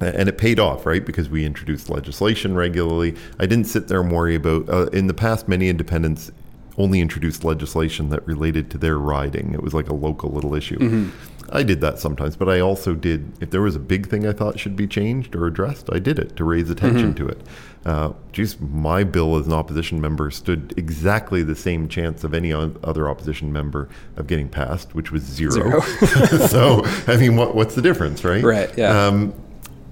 And 0.00 0.30
it 0.30 0.38
paid 0.38 0.58
off, 0.58 0.86
right? 0.86 1.04
Because 1.04 1.28
we 1.28 1.44
introduced 1.44 1.90
legislation 1.90 2.54
regularly. 2.54 3.14
I 3.38 3.44
didn't 3.44 3.66
sit 3.66 3.88
there 3.88 4.00
and 4.00 4.10
worry 4.10 4.34
about. 4.34 4.66
Uh, 4.70 4.86
in 4.86 5.06
the 5.06 5.12
past, 5.12 5.46
many 5.46 5.68
independents 5.68 6.30
only 6.78 7.00
introduced 7.00 7.44
legislation 7.44 8.08
that 8.10 8.26
related 8.26 8.70
to 8.70 8.78
their 8.78 8.98
riding. 8.98 9.52
It 9.54 9.62
was 9.62 9.74
like 9.74 9.88
a 9.88 9.94
local 9.94 10.30
little 10.30 10.54
issue. 10.54 10.78
Mm-hmm. 10.78 11.10
I 11.52 11.62
did 11.62 11.80
that 11.80 11.98
sometimes, 11.98 12.36
but 12.36 12.48
I 12.48 12.60
also 12.60 12.94
did, 12.94 13.32
if 13.42 13.50
there 13.50 13.62
was 13.62 13.74
a 13.74 13.80
big 13.80 14.08
thing 14.08 14.26
I 14.26 14.32
thought 14.32 14.58
should 14.58 14.76
be 14.76 14.86
changed 14.86 15.34
or 15.34 15.46
addressed, 15.46 15.88
I 15.92 15.98
did 15.98 16.18
it 16.18 16.36
to 16.36 16.44
raise 16.44 16.70
attention 16.70 17.12
mm-hmm. 17.12 17.26
to 17.26 17.28
it. 17.28 17.42
Uh, 17.84 18.12
geez, 18.32 18.60
my 18.60 19.02
bill 19.02 19.36
as 19.36 19.46
an 19.46 19.52
opposition 19.52 20.00
member 20.00 20.30
stood 20.30 20.74
exactly 20.76 21.42
the 21.42 21.56
same 21.56 21.88
chance 21.88 22.24
of 22.24 22.34
any 22.34 22.52
other 22.52 23.08
opposition 23.08 23.52
member 23.52 23.88
of 24.16 24.26
getting 24.26 24.48
passed, 24.48 24.94
which 24.94 25.10
was 25.10 25.22
zero. 25.22 25.50
zero. 25.50 25.80
so, 26.46 26.82
I 27.06 27.16
mean, 27.16 27.36
what, 27.36 27.54
what's 27.54 27.74
the 27.74 27.82
difference, 27.82 28.22
right? 28.22 28.44
Right, 28.44 28.76
yeah. 28.78 29.06
Um, 29.06 29.34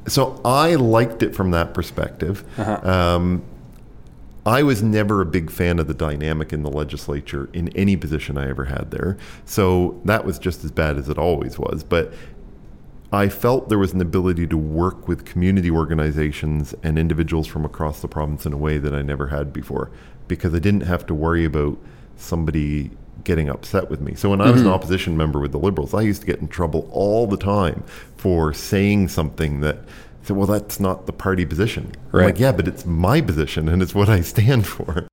so 0.06 0.40
I 0.44 0.76
liked 0.76 1.22
it 1.22 1.34
from 1.34 1.50
that 1.52 1.74
perspective. 1.74 2.44
Uh-huh. 2.58 2.88
Um, 2.88 3.42
I 4.48 4.62
was 4.62 4.82
never 4.82 5.20
a 5.20 5.26
big 5.26 5.50
fan 5.50 5.78
of 5.78 5.88
the 5.88 5.94
dynamic 5.94 6.54
in 6.54 6.62
the 6.62 6.70
legislature 6.70 7.50
in 7.52 7.68
any 7.76 7.98
position 7.98 8.38
I 8.38 8.48
ever 8.48 8.64
had 8.64 8.90
there. 8.90 9.18
So 9.44 10.00
that 10.06 10.24
was 10.24 10.38
just 10.38 10.64
as 10.64 10.70
bad 10.70 10.96
as 10.96 11.10
it 11.10 11.18
always 11.18 11.58
was. 11.58 11.84
But 11.84 12.14
I 13.12 13.28
felt 13.28 13.68
there 13.68 13.78
was 13.78 13.92
an 13.92 14.00
ability 14.00 14.46
to 14.46 14.56
work 14.56 15.06
with 15.06 15.26
community 15.26 15.70
organizations 15.70 16.74
and 16.82 16.98
individuals 16.98 17.46
from 17.46 17.66
across 17.66 18.00
the 18.00 18.08
province 18.08 18.46
in 18.46 18.54
a 18.54 18.56
way 18.56 18.78
that 18.78 18.94
I 18.94 19.02
never 19.02 19.26
had 19.26 19.52
before 19.52 19.90
because 20.28 20.54
I 20.54 20.60
didn't 20.60 20.84
have 20.84 21.04
to 21.08 21.14
worry 21.14 21.44
about 21.44 21.76
somebody 22.16 22.90
getting 23.24 23.50
upset 23.50 23.90
with 23.90 24.00
me. 24.00 24.14
So 24.14 24.30
when 24.30 24.40
I 24.40 24.50
was 24.50 24.60
mm-hmm. 24.60 24.68
an 24.68 24.72
opposition 24.72 25.14
member 25.14 25.40
with 25.40 25.52
the 25.52 25.58
Liberals, 25.58 25.92
I 25.92 26.00
used 26.00 26.22
to 26.22 26.26
get 26.26 26.40
in 26.40 26.48
trouble 26.48 26.88
all 26.90 27.26
the 27.26 27.36
time 27.36 27.84
for 28.16 28.54
saying 28.54 29.08
something 29.08 29.60
that 29.60 29.80
well, 30.30 30.46
that's 30.46 30.80
not 30.80 31.06
the 31.06 31.12
party 31.12 31.44
position. 31.44 31.92
Right. 32.12 32.22
I'm 32.22 32.26
like, 32.28 32.40
yeah, 32.40 32.52
but 32.52 32.68
it's 32.68 32.84
my 32.86 33.20
position 33.20 33.68
and 33.68 33.82
it's 33.82 33.94
what 33.94 34.08
I 34.08 34.20
stand 34.20 34.66
for. 34.66 35.08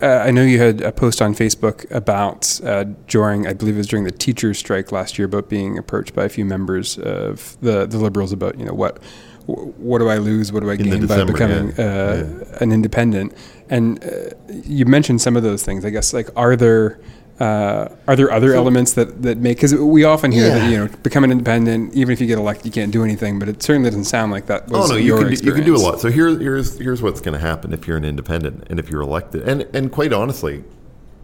uh, 0.00 0.06
I 0.06 0.30
know 0.30 0.42
you 0.42 0.58
had 0.58 0.80
a 0.80 0.92
post 0.92 1.20
on 1.20 1.34
Facebook 1.34 1.90
about 1.90 2.60
uh, 2.64 2.84
during, 3.06 3.46
I 3.46 3.52
believe 3.52 3.74
it 3.74 3.78
was 3.78 3.88
during 3.88 4.04
the 4.04 4.10
teachers' 4.10 4.58
strike 4.58 4.92
last 4.92 5.18
year, 5.18 5.26
about 5.26 5.48
being 5.48 5.78
approached 5.78 6.14
by 6.14 6.24
a 6.24 6.28
few 6.28 6.44
members 6.44 6.98
of 6.98 7.56
the, 7.60 7.86
the 7.86 7.98
Liberals 7.98 8.32
about, 8.32 8.58
you 8.58 8.64
know, 8.64 8.74
what 8.74 9.02
what 9.48 10.00
do 10.00 10.08
I 10.10 10.18
lose? 10.18 10.52
What 10.52 10.62
do 10.62 10.70
I 10.70 10.76
gain 10.76 11.06
by 11.06 11.24
becoming 11.24 11.72
yeah. 11.78 11.84
Uh, 11.84 12.16
yeah. 12.16 12.58
an 12.60 12.70
independent? 12.70 13.32
And 13.70 14.04
uh, 14.04 14.34
you 14.50 14.84
mentioned 14.84 15.22
some 15.22 15.38
of 15.38 15.42
those 15.42 15.64
things. 15.64 15.86
I 15.86 15.90
guess 15.90 16.12
like 16.12 16.28
are 16.36 16.54
there 16.54 17.00
uh, 17.40 17.88
are 18.08 18.16
there 18.16 18.32
other 18.32 18.50
so, 18.50 18.56
elements 18.56 18.94
that, 18.94 19.22
that 19.22 19.38
make 19.38 19.58
because 19.58 19.74
we 19.74 20.02
often 20.02 20.32
hear 20.32 20.48
yeah. 20.48 20.58
that 20.58 20.70
you 20.70 20.76
know 20.76 20.88
become 21.02 21.22
an 21.22 21.30
independent 21.30 21.94
even 21.94 22.12
if 22.12 22.20
you 22.20 22.26
get 22.26 22.36
elected 22.36 22.66
you 22.66 22.72
can't 22.72 22.90
do 22.90 23.04
anything 23.04 23.38
but 23.38 23.48
it 23.48 23.62
certainly 23.62 23.88
doesn't 23.88 24.04
sound 24.04 24.32
like 24.32 24.46
that 24.46 24.68
was 24.68 24.90
oh 24.90 24.94
no 24.94 24.98
you 24.98 25.16
can, 25.16 25.28
do, 25.28 25.44
you 25.44 25.52
can 25.52 25.64
do 25.64 25.76
a 25.76 25.78
lot 25.78 26.00
so 26.00 26.10
here, 26.10 26.36
here's 26.38 26.78
here's 26.78 27.00
what's 27.00 27.20
going 27.20 27.34
to 27.34 27.40
happen 27.40 27.72
if 27.72 27.86
you're 27.86 27.96
an 27.96 28.04
independent 28.04 28.64
and 28.68 28.80
if 28.80 28.90
you're 28.90 29.02
elected 29.02 29.48
and 29.48 29.62
and 29.74 29.92
quite 29.92 30.12
honestly 30.12 30.64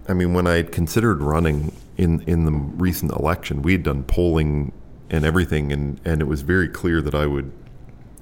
I 0.09 0.15
mean 0.15 0.35
when 0.35 0.47
I 0.47 0.55
had 0.55 0.71
considered 0.71 1.21
running 1.21 1.75
in 1.97 2.21
in 2.23 2.45
the 2.45 2.53
recent 2.53 3.11
election 3.13 3.63
we 3.63 3.73
had 3.73 3.83
done 3.83 4.05
polling 4.05 4.73
and 5.11 5.25
everything 5.25 5.73
and 5.73 6.01
and 6.05 6.21
it 6.21 6.27
was 6.27 6.43
very 6.43 6.69
clear 6.69 7.03
that 7.03 7.17
I 7.17 7.27
would 7.27 7.51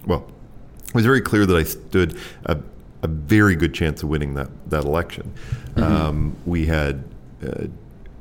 well 0.07 0.27
it 0.89 0.95
was 0.95 1.05
very 1.05 1.21
clear 1.21 1.45
that 1.45 1.57
I 1.57 1.65
stood 1.65 2.19
a, 2.47 2.59
a 3.03 3.07
very 3.07 3.55
good 3.55 3.75
chance 3.75 4.03
of 4.03 4.09
winning 4.09 4.33
that 4.35 4.49
that 4.71 4.85
election 4.85 5.35
mm-hmm. 5.75 5.83
um, 5.83 6.37
we 6.47 6.65
had 6.65 7.05
uh, 7.47 7.67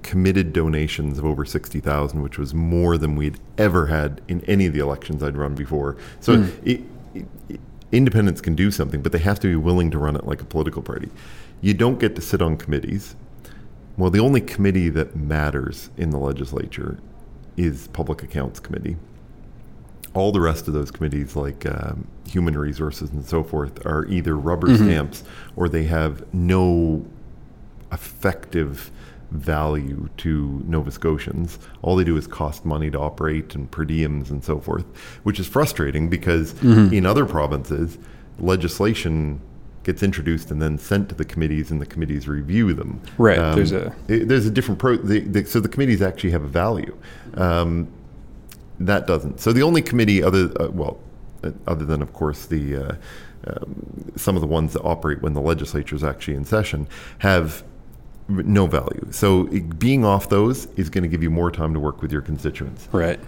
committed 0.04 0.54
donations 0.54 1.18
of 1.18 1.26
over 1.26 1.46
60,000, 1.46 2.22
which 2.22 2.38
was 2.38 2.54
more 2.54 2.98
than 2.98 3.16
we'd 3.16 3.40
ever 3.58 3.88
had 3.88 4.22
in 4.28 4.42
any 4.46 4.66
of 4.66 4.74
the 4.74 4.80
elections 4.80 5.24
I'd 5.24 5.38
run 5.38 5.56
before. 5.56 5.98
So 6.20 6.38
mm. 6.38 6.68
it, 6.68 6.82
it, 7.50 7.60
independents 7.92 8.42
can 8.42 8.56
do 8.56 8.72
something, 8.72 9.02
but 9.02 9.12
they 9.12 9.20
have 9.20 9.40
to 9.42 9.48
be 9.48 9.56
willing 9.56 9.92
to 9.92 9.98
run 9.98 10.16
it 10.16 10.26
like 10.26 10.42
a 10.42 10.46
political 10.46 10.82
party. 10.82 11.10
You 11.62 11.74
don't 11.74 12.00
get 12.00 12.16
to 12.16 12.22
sit 12.22 12.42
on 12.42 12.58
committees. 12.58 13.16
Well, 13.98 14.10
the 14.10 14.20
only 14.20 14.42
committee 14.42 14.90
that 14.90 15.16
matters 15.16 15.90
in 15.98 16.10
the 16.10 16.18
legislature 16.18 17.00
is 17.58 17.88
Public 17.90 18.24
Accounts 18.24 18.60
Committee. 18.60 18.98
All 20.14 20.32
the 20.32 20.42
rest 20.42 20.68
of 20.68 20.74
those 20.74 20.92
committees, 20.92 21.36
like 21.36 21.66
um, 21.66 22.08
human 22.28 22.58
resources 22.58 23.12
and 23.12 23.26
so 23.26 23.44
forth, 23.44 23.86
are 23.86 24.06
either 24.06 24.36
rubber 24.36 24.68
mm-hmm. 24.68 24.86
stamps 24.86 25.24
or 25.56 25.70
they 25.70 25.84
have 25.84 26.24
no 26.34 27.06
effective 27.92 28.92
value 29.32 30.10
to 30.18 30.62
Nova 30.68 30.92
Scotians. 30.92 31.58
All 31.82 31.96
they 31.96 32.04
do 32.04 32.18
is 32.18 32.28
cost 32.28 32.66
money 32.66 32.92
to 32.92 33.00
operate 33.00 33.56
and 33.56 33.70
per 33.72 33.86
diems 33.86 34.30
and 34.30 34.44
so 34.44 34.60
forth, 34.60 34.86
which 35.24 35.40
is 35.40 35.48
frustrating 35.48 36.10
because 36.10 36.54
mm-hmm. 36.56 36.94
in 36.94 37.06
other 37.06 37.26
provinces, 37.26 37.98
legislation 38.40 39.42
gets 39.84 40.04
introduced 40.04 40.52
and 40.52 40.62
then 40.62 40.78
sent 40.78 41.10
to 41.10 41.16
the 41.16 41.26
committees 41.26 41.72
and 41.72 41.82
the 41.82 41.86
committees 41.86 42.28
review 42.28 42.74
them. 42.74 43.02
Right. 43.18 43.40
Um, 43.40 43.56
there's 43.56 43.72
a 43.72 43.96
it, 44.08 44.28
there's 44.28 44.46
a 44.46 44.52
different 44.52 44.80
pro. 44.80 44.98
The, 44.98 45.20
the, 45.20 45.46
so 45.46 45.60
the 45.60 45.70
committees 45.70 46.02
actually 46.02 46.32
have 46.32 46.44
a 46.44 46.48
value. 46.48 46.96
Um, 47.36 47.88
that 48.80 49.08
doesn't. 49.08 49.40
So 49.40 49.54
the 49.54 49.64
only 49.64 49.82
committee 49.82 50.22
other 50.22 50.52
uh, 50.62 50.70
well, 50.70 51.00
uh, 51.44 51.52
other 51.68 51.86
than 51.86 52.02
of 52.02 52.14
course 52.14 52.46
the 52.46 52.76
uh, 52.76 52.96
um, 53.48 54.12
some 54.16 54.36
of 54.36 54.42
the 54.42 54.48
ones 54.48 54.74
that 54.74 54.82
operate 54.82 55.22
when 55.22 55.34
the 55.34 55.42
legislature 55.42 55.96
is 55.96 56.04
actually 56.04 56.36
in 56.36 56.46
session 56.46 56.88
have 57.20 57.64
no 58.32 58.66
value. 58.66 59.08
So 59.12 59.46
being 59.46 60.06
off 60.06 60.30
those 60.30 60.66
is 60.78 60.90
going 60.90 61.04
to 61.04 61.08
give 61.08 61.24
you 61.24 61.30
more 61.30 61.52
time 61.52 61.74
to 61.74 61.80
work 61.80 62.02
with 62.02 62.12
your 62.12 62.22
constituents. 62.22 62.88
Right. 62.92 63.20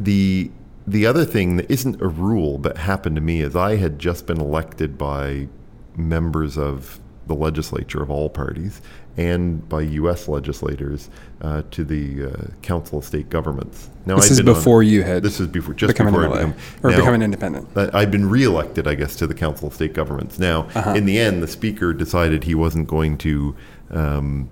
The 0.00 0.50
the 0.86 1.06
other 1.06 1.24
thing 1.24 1.56
that 1.56 1.70
isn't 1.70 2.00
a 2.02 2.08
rule 2.08 2.58
but 2.58 2.76
happened 2.76 3.14
to 3.16 3.22
me 3.22 3.40
is 3.40 3.54
I 3.54 3.76
had 3.76 3.98
just 3.98 4.26
been 4.26 4.40
elected 4.40 4.98
by 4.98 5.48
members 5.96 6.58
of 6.58 6.98
the 7.26 7.34
legislature 7.34 8.02
of 8.02 8.10
all 8.10 8.28
parties 8.28 8.80
and 9.16 9.68
by 9.68 9.82
U.S. 9.82 10.26
legislators 10.26 11.10
uh, 11.42 11.62
to 11.70 11.84
the 11.84 12.30
uh, 12.30 12.46
Council 12.62 12.98
of 12.98 13.04
State 13.04 13.28
Governments. 13.28 13.90
Now, 14.06 14.16
this 14.16 14.26
I'd 14.26 14.32
is 14.32 14.42
before 14.42 14.78
on, 14.78 14.86
you 14.86 15.02
had. 15.02 15.22
This 15.22 15.38
is 15.38 15.48
before 15.48 15.74
just 15.74 15.96
before 15.96 16.24
an 16.24 16.30
become, 16.30 16.54
or 16.82 16.90
now, 16.90 16.96
become 16.96 17.14
an 17.14 17.22
independent. 17.22 17.68
I've 17.76 18.10
been 18.10 18.28
reelected, 18.28 18.86
I 18.86 18.94
guess, 18.94 19.16
to 19.16 19.26
the 19.26 19.34
Council 19.34 19.68
of 19.68 19.74
State 19.74 19.92
Governments. 19.92 20.38
Now, 20.38 20.62
uh-huh. 20.74 20.94
in 20.94 21.04
the 21.04 21.18
end, 21.18 21.42
the 21.42 21.48
Speaker 21.48 21.92
decided 21.92 22.44
he 22.44 22.54
wasn't 22.54 22.88
going 22.88 23.18
to. 23.18 23.56
Um, 23.90 24.48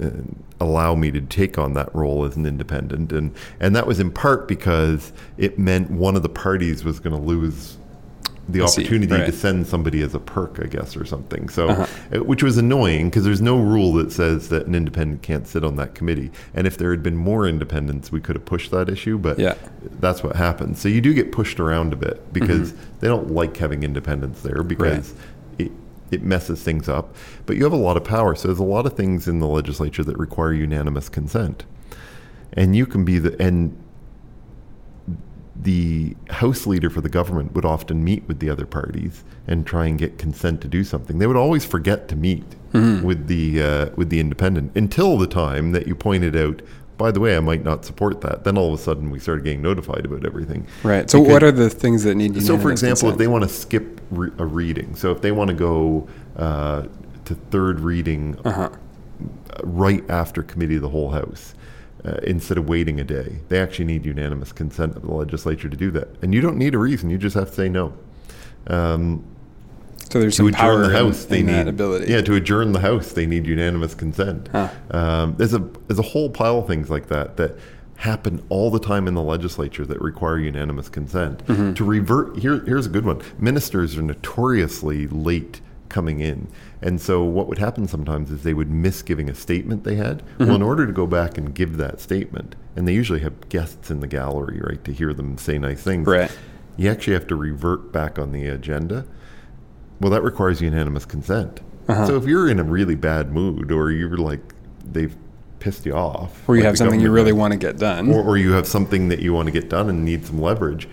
uh, 0.00 0.10
allow 0.60 0.94
me 0.94 1.10
to 1.10 1.20
take 1.20 1.58
on 1.58 1.72
that 1.72 1.92
role 1.94 2.24
as 2.24 2.36
an 2.36 2.46
independent, 2.46 3.12
and 3.12 3.34
and 3.58 3.74
that 3.74 3.86
was 3.86 3.98
in 3.98 4.10
part 4.10 4.46
because 4.46 5.12
it 5.36 5.58
meant 5.58 5.90
one 5.90 6.16
of 6.16 6.22
the 6.22 6.28
parties 6.28 6.84
was 6.84 7.00
going 7.00 7.14
to 7.14 7.20
lose 7.20 7.76
the 8.52 8.62
opportunity 8.62 9.12
right. 9.12 9.26
to 9.26 9.32
send 9.32 9.66
somebody 9.66 10.02
as 10.02 10.14
a 10.14 10.18
perk, 10.18 10.60
I 10.62 10.66
guess, 10.66 10.96
or 10.96 11.04
something. 11.04 11.48
So, 11.48 11.68
uh-huh. 11.68 11.86
Uh, 12.14 12.24
which 12.24 12.42
was 12.42 12.56
annoying 12.58 13.10
because 13.10 13.24
there's 13.24 13.40
no 13.40 13.58
rule 13.58 13.92
that 13.94 14.12
says 14.12 14.48
that 14.48 14.66
an 14.66 14.74
independent 14.74 15.22
can't 15.22 15.46
sit 15.46 15.64
on 15.64 15.76
that 15.76 15.94
committee. 15.94 16.30
And 16.54 16.66
if 16.66 16.76
there 16.76 16.90
had 16.90 17.02
been 17.02 17.16
more 17.16 17.46
independents, 17.46 18.12
we 18.12 18.20
could 18.20 18.36
have 18.36 18.44
pushed 18.44 18.70
that 18.70 18.88
issue. 18.88 19.18
But 19.18 19.38
yeah. 19.38 19.54
that's 20.00 20.22
what 20.22 20.36
happened. 20.36 20.78
So 20.78 20.88
you 20.88 21.00
do 21.00 21.14
get 21.14 21.32
pushed 21.32 21.60
around 21.60 21.92
a 21.92 21.96
bit 21.96 22.32
because 22.32 22.72
mm-hmm. 22.72 22.98
they 23.00 23.08
don't 23.08 23.30
like 23.30 23.56
having 23.56 23.82
independents 23.82 24.42
there 24.42 24.62
because. 24.62 25.10
Right. 25.10 25.20
It, 25.58 25.72
it 26.10 26.22
messes 26.22 26.60
things 26.62 26.88
up, 26.88 27.14
but 27.46 27.56
you 27.56 27.62
have 27.62 27.72
a 27.72 27.76
lot 27.76 27.96
of 27.96 28.02
power. 28.02 28.34
So 28.34 28.48
there's 28.48 28.58
a 28.58 28.64
lot 28.64 28.84
of 28.84 28.94
things 28.94 29.28
in 29.28 29.38
the 29.38 29.46
legislature 29.46 30.02
that 30.02 30.18
require 30.18 30.52
unanimous 30.52 31.08
consent, 31.08 31.64
and 32.52 32.74
you 32.74 32.84
can 32.84 33.04
be 33.04 33.20
the 33.20 33.40
and 33.40 33.76
the 35.62 36.16
House 36.30 36.66
leader 36.66 36.90
for 36.90 37.00
the 37.00 37.08
government 37.08 37.54
would 37.54 37.64
often 37.64 38.02
meet 38.02 38.26
with 38.26 38.38
the 38.40 38.48
other 38.48 38.66
parties 38.66 39.24
and 39.46 39.66
try 39.66 39.86
and 39.86 39.98
get 39.98 40.18
consent 40.18 40.60
to 40.62 40.68
do 40.68 40.84
something. 40.84 41.18
They 41.18 41.26
would 41.26 41.36
always 41.36 41.64
forget 41.64 42.08
to 42.08 42.16
meet 42.16 42.44
mm-hmm. 42.72 43.04
with 43.04 43.26
the 43.26 43.62
uh, 43.62 43.90
with 43.96 44.10
the 44.10 44.20
independent 44.20 44.72
until 44.74 45.18
the 45.18 45.26
time 45.26 45.72
that 45.72 45.86
you 45.86 45.94
pointed 45.94 46.36
out. 46.36 46.62
By 46.96 47.10
the 47.10 47.20
way, 47.20 47.34
I 47.34 47.40
might 47.40 47.64
not 47.64 47.86
support 47.86 48.20
that. 48.20 48.44
Then 48.44 48.58
all 48.58 48.74
of 48.74 48.78
a 48.78 48.82
sudden, 48.82 49.10
we 49.10 49.18
started 49.18 49.42
getting 49.42 49.62
notified 49.62 50.04
about 50.04 50.26
everything. 50.26 50.66
Right. 50.82 51.10
So, 51.10 51.18
because, 51.18 51.32
what 51.32 51.42
are 51.42 51.52
the 51.52 51.70
things 51.70 52.04
that 52.04 52.14
need? 52.14 52.34
To 52.34 52.40
be 52.40 52.44
So, 52.44 52.58
for 52.58 52.70
example, 52.70 53.08
consent? 53.08 53.12
if 53.12 53.18
they 53.18 53.26
want 53.26 53.44
to 53.44 53.48
skip 53.48 54.00
re- 54.10 54.32
a 54.36 54.44
reading, 54.44 54.94
so 54.94 55.10
if 55.10 55.22
they 55.22 55.32
want 55.32 55.48
to 55.48 55.56
go 55.56 56.08
uh, 56.36 56.82
to 57.24 57.34
third 57.34 57.80
reading 57.80 58.38
uh-huh. 58.44 58.68
right 59.62 60.08
after 60.10 60.42
committee 60.42 60.76
of 60.76 60.82
the 60.82 60.90
whole 60.90 61.10
house, 61.10 61.54
uh, 62.04 62.18
instead 62.22 62.58
of 62.58 62.68
waiting 62.68 63.00
a 63.00 63.04
day. 63.04 63.40
They 63.48 63.60
actually 63.60 63.86
need 63.86 64.04
unanimous 64.06 64.52
consent 64.52 64.96
of 64.96 65.02
the 65.02 65.12
legislature 65.12 65.68
to 65.68 65.76
do 65.76 65.90
that, 65.92 66.08
and 66.22 66.34
you 66.34 66.40
don't 66.40 66.56
need 66.56 66.74
a 66.74 66.78
reason. 66.78 67.10
You 67.10 67.18
just 67.18 67.36
have 67.36 67.48
to 67.48 67.54
say 67.54 67.68
no. 67.68 67.94
Um, 68.66 69.24
so 70.10 70.18
there's 70.18 70.36
to 70.38 70.48
adjourn 70.48 70.82
the 70.82 70.98
house. 70.98 71.24
In, 71.24 71.30
they 71.30 71.40
in 71.40 71.46
need 71.46 71.68
ability. 71.68 72.12
Yeah, 72.12 72.20
to 72.22 72.34
adjourn 72.34 72.72
the 72.72 72.80
house, 72.80 73.12
they 73.12 73.26
need 73.26 73.46
unanimous 73.46 73.94
consent. 73.94 74.48
Huh. 74.50 74.68
Um, 74.90 75.34
there's 75.36 75.54
a 75.54 75.58
there's 75.86 76.00
a 76.00 76.02
whole 76.02 76.30
pile 76.30 76.58
of 76.58 76.66
things 76.66 76.90
like 76.90 77.06
that 77.08 77.36
that 77.36 77.56
happen 77.96 78.42
all 78.48 78.70
the 78.70 78.80
time 78.80 79.06
in 79.06 79.14
the 79.14 79.22
legislature 79.22 79.84
that 79.84 80.00
require 80.00 80.38
unanimous 80.38 80.88
consent. 80.88 81.44
Mm-hmm. 81.46 81.74
To 81.74 81.84
revert 81.84 82.38
here, 82.38 82.60
here's 82.64 82.86
a 82.86 82.88
good 82.88 83.04
one. 83.04 83.20
Ministers 83.38 83.96
are 83.98 84.02
notoriously 84.02 85.06
late 85.06 85.60
coming 85.90 86.20
in. 86.20 86.48
And 86.80 87.00
so 87.00 87.22
what 87.22 87.46
would 87.48 87.58
happen 87.58 87.86
sometimes 87.86 88.30
is 88.30 88.42
they 88.42 88.54
would 88.54 88.70
miss 88.70 89.02
giving 89.02 89.28
a 89.28 89.34
statement 89.34 89.84
they 89.84 89.96
had. 89.96 90.20
Mm-hmm. 90.20 90.46
Well, 90.46 90.56
in 90.56 90.62
order 90.62 90.86
to 90.86 90.92
go 90.92 91.06
back 91.06 91.36
and 91.36 91.54
give 91.54 91.76
that 91.76 92.00
statement, 92.00 92.56
and 92.76 92.88
they 92.88 92.94
usually 92.94 93.20
have 93.20 93.48
guests 93.50 93.90
in 93.90 94.00
the 94.00 94.06
gallery, 94.06 94.60
right, 94.62 94.82
to 94.84 94.92
hear 94.92 95.12
them 95.12 95.36
say 95.36 95.58
nice 95.58 95.82
things. 95.82 96.06
Right. 96.06 96.30
You 96.76 96.90
actually 96.90 97.12
have 97.14 97.26
to 97.26 97.36
revert 97.36 97.92
back 97.92 98.18
on 98.18 98.32
the 98.32 98.46
agenda. 98.46 99.04
Well, 100.00 100.10
that 100.10 100.22
requires 100.22 100.62
unanimous 100.62 101.04
consent. 101.04 101.60
Uh-huh. 101.88 102.06
So 102.06 102.16
if 102.16 102.24
you're 102.24 102.48
in 102.48 102.58
a 102.58 102.64
really 102.64 102.94
bad 102.94 103.32
mood 103.32 103.70
or 103.72 103.90
you're 103.90 104.16
like 104.16 104.54
they've 104.84 105.14
pissed 105.58 105.84
you 105.84 105.92
off, 105.92 106.48
or 106.48 106.56
you 106.56 106.62
like 106.62 106.68
have 106.68 106.78
something 106.78 107.00
you 107.00 107.10
really 107.10 107.32
want 107.32 107.52
to 107.52 107.58
get 107.58 107.76
done, 107.78 108.10
or, 108.10 108.24
or 108.24 108.36
you 108.38 108.52
have 108.52 108.66
something 108.66 109.08
that 109.08 109.18
you 109.18 109.34
want 109.34 109.46
to 109.46 109.52
get 109.52 109.68
done 109.68 109.90
and 109.90 110.04
need 110.04 110.24
some 110.24 110.40
leverage, 110.40 110.88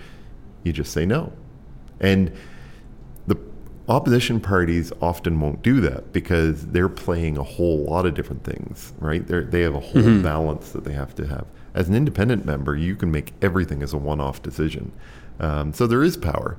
you 0.63 0.73
just 0.73 0.91
say 0.91 1.05
no. 1.05 1.31
And 1.99 2.31
opposition 3.89 4.39
parties 4.39 4.91
often 5.01 5.39
won't 5.39 5.62
do 5.62 5.79
that 5.82 6.12
because 6.12 6.67
they're 6.67 6.89
playing 6.89 7.38
a 7.38 7.44
whole 7.44 7.86
lot 7.86 8.06
of 8.06 8.13
different 8.13 8.44
things, 8.44 8.94
right? 9.00 9.25
They're, 9.25 9.44
they 9.44 9.62
have 9.62 9.75
a 9.75 9.79
whole 9.79 10.01
mm-hmm. 10.01 10.22
balance 10.22 10.72
that 10.72 10.84
they 10.84 10.94
have 10.94 11.15
to 11.15 11.27
have. 11.27 11.46
As 11.74 11.88
an 11.88 11.96
independent 11.96 12.46
member, 12.46 12.75
you 12.75 12.96
can 12.96 13.12
make 13.12 13.34
everything 13.41 13.82
as 13.82 13.94
a 13.94 13.98
one 13.98 14.20
off 14.20 14.41
decision. 14.41 14.91
Um, 15.39 15.74
so 15.74 15.88
there 15.88 16.03
is 16.03 16.17
power. 16.17 16.58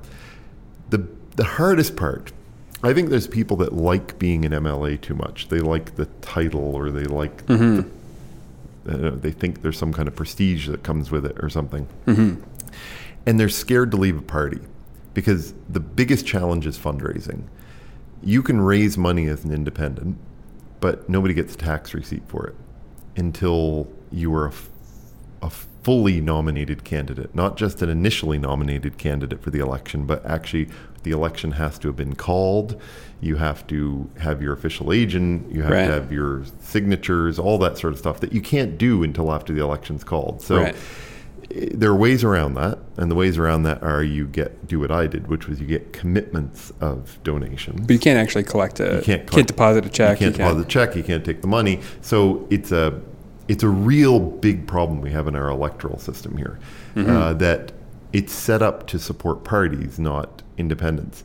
The, 0.89 1.07
the 1.35 1.43
hardest 1.43 1.95
part, 1.95 2.31
I 2.81 2.93
think 2.93 3.09
there's 3.09 3.27
people 3.27 3.57
that 3.57 3.73
like 3.73 4.17
being 4.17 4.43
an 4.45 4.51
MLA 4.51 4.99
too 4.99 5.13
much. 5.13 5.49
They 5.49 5.59
like 5.59 5.97
the 5.97 6.05
title 6.21 6.75
or 6.75 6.89
they 6.89 7.03
like, 7.03 7.45
mm-hmm. 7.45 7.87
the, 8.85 9.07
uh, 9.07 9.15
they 9.15 9.31
think 9.31 9.61
there's 9.61 9.77
some 9.77 9.93
kind 9.93 10.07
of 10.07 10.15
prestige 10.15 10.67
that 10.69 10.81
comes 10.81 11.11
with 11.11 11.25
it 11.25 11.37
or 11.43 11.49
something. 11.49 11.87
Mm-hmm. 12.07 12.41
And 13.27 13.39
they're 13.39 13.49
scared 13.49 13.91
to 13.91 13.97
leave 13.97 14.17
a 14.17 14.23
party 14.23 14.61
because 15.13 15.53
the 15.69 15.79
biggest 15.79 16.25
challenge 16.25 16.65
is 16.65 16.77
fundraising. 16.77 17.43
You 18.23 18.41
can 18.43 18.61
raise 18.61 18.97
money 18.97 19.27
as 19.27 19.43
an 19.43 19.51
independent, 19.51 20.17
but 20.79 21.09
nobody 21.09 21.33
gets 21.33 21.55
a 21.55 21.57
tax 21.57 21.93
receipt 21.93 22.23
for 22.27 22.47
it 22.47 22.55
until 23.15 23.87
you 24.11 24.33
are 24.33 24.51
a 25.41 25.49
fully 25.49 26.19
nominated 26.19 26.83
candidate, 26.83 27.33
not 27.33 27.55
just 27.57 27.81
an 27.81 27.89
initially 27.89 28.37
nominated 28.37 28.97
candidate 28.97 29.41
for 29.41 29.49
the 29.49 29.59
election, 29.59 30.05
but 30.05 30.25
actually 30.25 30.67
the 31.03 31.11
election 31.11 31.51
has 31.53 31.79
to 31.79 31.87
have 31.87 31.95
been 31.95 32.13
called. 32.15 32.79
You 33.21 33.37
have 33.37 33.65
to 33.67 34.09
have 34.19 34.41
your 34.41 34.53
official 34.53 34.91
agent. 34.91 35.49
You 35.51 35.61
have 35.61 35.71
Right. 35.71 35.87
to 35.87 35.93
have 35.93 36.11
your 36.11 36.43
signatures, 36.59 37.39
all 37.39 37.57
that 37.59 37.77
sort 37.77 37.93
of 37.93 37.99
stuff 37.99 38.19
that 38.19 38.33
you 38.33 38.41
can't 38.41 38.77
do 38.77 39.03
until 39.03 39.31
after 39.31 39.53
the 39.53 39.61
election's 39.63 40.03
called. 40.03 40.41
So 40.41 40.57
Right. 40.57 40.75
There 41.49 41.89
are 41.89 41.95
ways 41.95 42.23
around 42.23 42.53
that, 42.55 42.77
and 42.97 43.09
the 43.09 43.15
ways 43.15 43.37
around 43.37 43.63
that 43.63 43.81
are 43.81 44.03
you 44.03 44.27
get 44.27 44.67
do 44.67 44.79
what 44.79 44.91
I 44.91 45.07
did, 45.07 45.27
which 45.27 45.47
was 45.47 45.59
you 45.59 45.65
get 45.65 45.93
commitments 45.93 46.71
of 46.79 47.21
donations. 47.23 47.81
But 47.81 47.93
you 47.93 47.99
can't 47.99 48.19
actually 48.19 48.43
collect 48.43 48.79
a. 48.79 48.83
You 48.83 48.89
can't 48.89 49.03
collect- 49.03 49.31
can't 49.31 49.47
deposit 49.47 49.85
a 49.85 49.89
check. 49.89 50.19
You 50.19 50.27
can't 50.27 50.37
deposit 50.37 50.59
the 50.59 50.65
check. 50.65 50.95
You 50.95 51.03
can't 51.03 51.25
take 51.25 51.41
the 51.41 51.47
money. 51.47 51.81
So 52.01 52.47
it's 52.49 52.71
a 52.71 53.01
it's 53.47 53.63
a 53.63 53.67
real 53.67 54.19
big 54.19 54.67
problem 54.67 55.01
we 55.01 55.11
have 55.11 55.27
in 55.27 55.35
our 55.35 55.49
electoral 55.49 55.97
system 55.97 56.37
here. 56.37 56.59
Mm-hmm. 56.95 57.09
Uh, 57.09 57.33
that 57.33 57.71
it's 58.13 58.33
set 58.33 58.61
up 58.61 58.87
to 58.87 58.99
support 58.99 59.43
parties, 59.43 59.99
not 59.99 60.43
independents. 60.57 61.23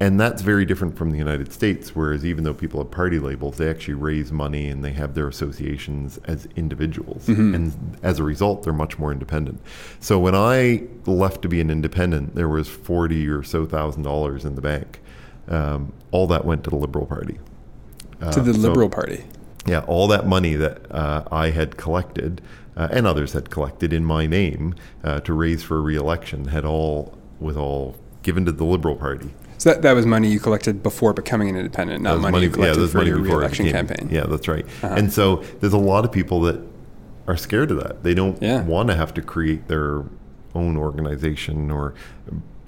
And 0.00 0.18
that's 0.18 0.40
very 0.40 0.64
different 0.64 0.96
from 0.96 1.10
the 1.10 1.18
United 1.18 1.52
States, 1.52 1.94
whereas 1.94 2.24
even 2.24 2.44
though 2.44 2.54
people 2.54 2.80
have 2.82 2.90
party 2.90 3.18
labels, 3.18 3.58
they 3.58 3.68
actually 3.68 3.94
raise 3.94 4.32
money 4.32 4.68
and 4.68 4.82
they 4.82 4.92
have 4.92 5.14
their 5.14 5.28
associations 5.28 6.18
as 6.24 6.48
individuals. 6.56 7.26
Mm-hmm. 7.26 7.54
And 7.54 7.98
as 8.02 8.18
a 8.18 8.22
result, 8.22 8.62
they're 8.62 8.72
much 8.72 8.98
more 8.98 9.12
independent. 9.12 9.60
So 10.00 10.18
when 10.18 10.34
I 10.34 10.84
left 11.04 11.42
to 11.42 11.48
be 11.48 11.60
an 11.60 11.70
independent, 11.70 12.34
there 12.34 12.48
was 12.48 12.66
40 12.66 13.28
or 13.28 13.42
so 13.42 13.66
thousand 13.66 14.04
dollars 14.04 14.46
in 14.46 14.54
the 14.54 14.62
bank. 14.62 15.00
Um, 15.48 15.92
all 16.12 16.26
that 16.28 16.46
went 16.46 16.64
to 16.64 16.70
the 16.70 16.76
Liberal 16.76 17.04
Party. 17.04 17.38
Uh, 18.22 18.32
to 18.32 18.40
the 18.40 18.54
so- 18.54 18.60
Liberal 18.60 18.88
Party. 18.88 19.24
yeah, 19.66 19.80
all 19.80 20.08
that 20.08 20.26
money 20.26 20.54
that 20.54 20.90
uh, 20.90 21.24
I 21.30 21.50
had 21.50 21.76
collected 21.76 22.40
uh, 22.74 22.88
and 22.90 23.06
others 23.06 23.34
had 23.34 23.50
collected 23.50 23.92
in 23.92 24.06
my 24.06 24.26
name 24.26 24.74
uh, 25.04 25.20
to 25.20 25.34
raise 25.34 25.62
for 25.62 25.82
re-election 25.82 26.46
had 26.46 26.64
all 26.64 27.18
was 27.38 27.56
all 27.56 27.96
given 28.22 28.46
to 28.46 28.52
the 28.52 28.64
Liberal 28.64 28.96
Party. 28.96 29.30
So 29.60 29.68
that, 29.74 29.82
that 29.82 29.92
was 29.92 30.06
money 30.06 30.28
you 30.28 30.40
collected 30.40 30.82
before 30.82 31.12
becoming 31.12 31.50
an 31.50 31.56
independent, 31.56 32.02
not 32.02 32.12
That 32.12 32.22
was 32.22 32.32
money, 32.32 32.44
you 32.44 32.50
collected 32.50 32.80
was 32.80 32.92
for 32.92 32.96
money 32.98 33.10
your 33.10 33.18
re-election 33.18 33.66
became- 33.66 33.86
campaign. 33.88 34.08
Yeah, 34.10 34.24
that's 34.24 34.48
right. 34.48 34.64
Uh-huh. 34.82 34.94
And 34.96 35.12
so 35.12 35.44
there's 35.60 35.74
a 35.74 35.78
lot 35.78 36.06
of 36.06 36.10
people 36.10 36.40
that 36.42 36.58
are 37.26 37.36
scared 37.36 37.70
of 37.70 37.76
that. 37.76 38.02
They 38.02 38.14
don't 38.14 38.40
Yeah. 38.42 38.62
want 38.64 38.88
to 38.88 38.94
have 38.96 39.12
to 39.14 39.20
create 39.20 39.68
their 39.68 40.04
own 40.54 40.78
organization 40.78 41.70
or 41.70 41.92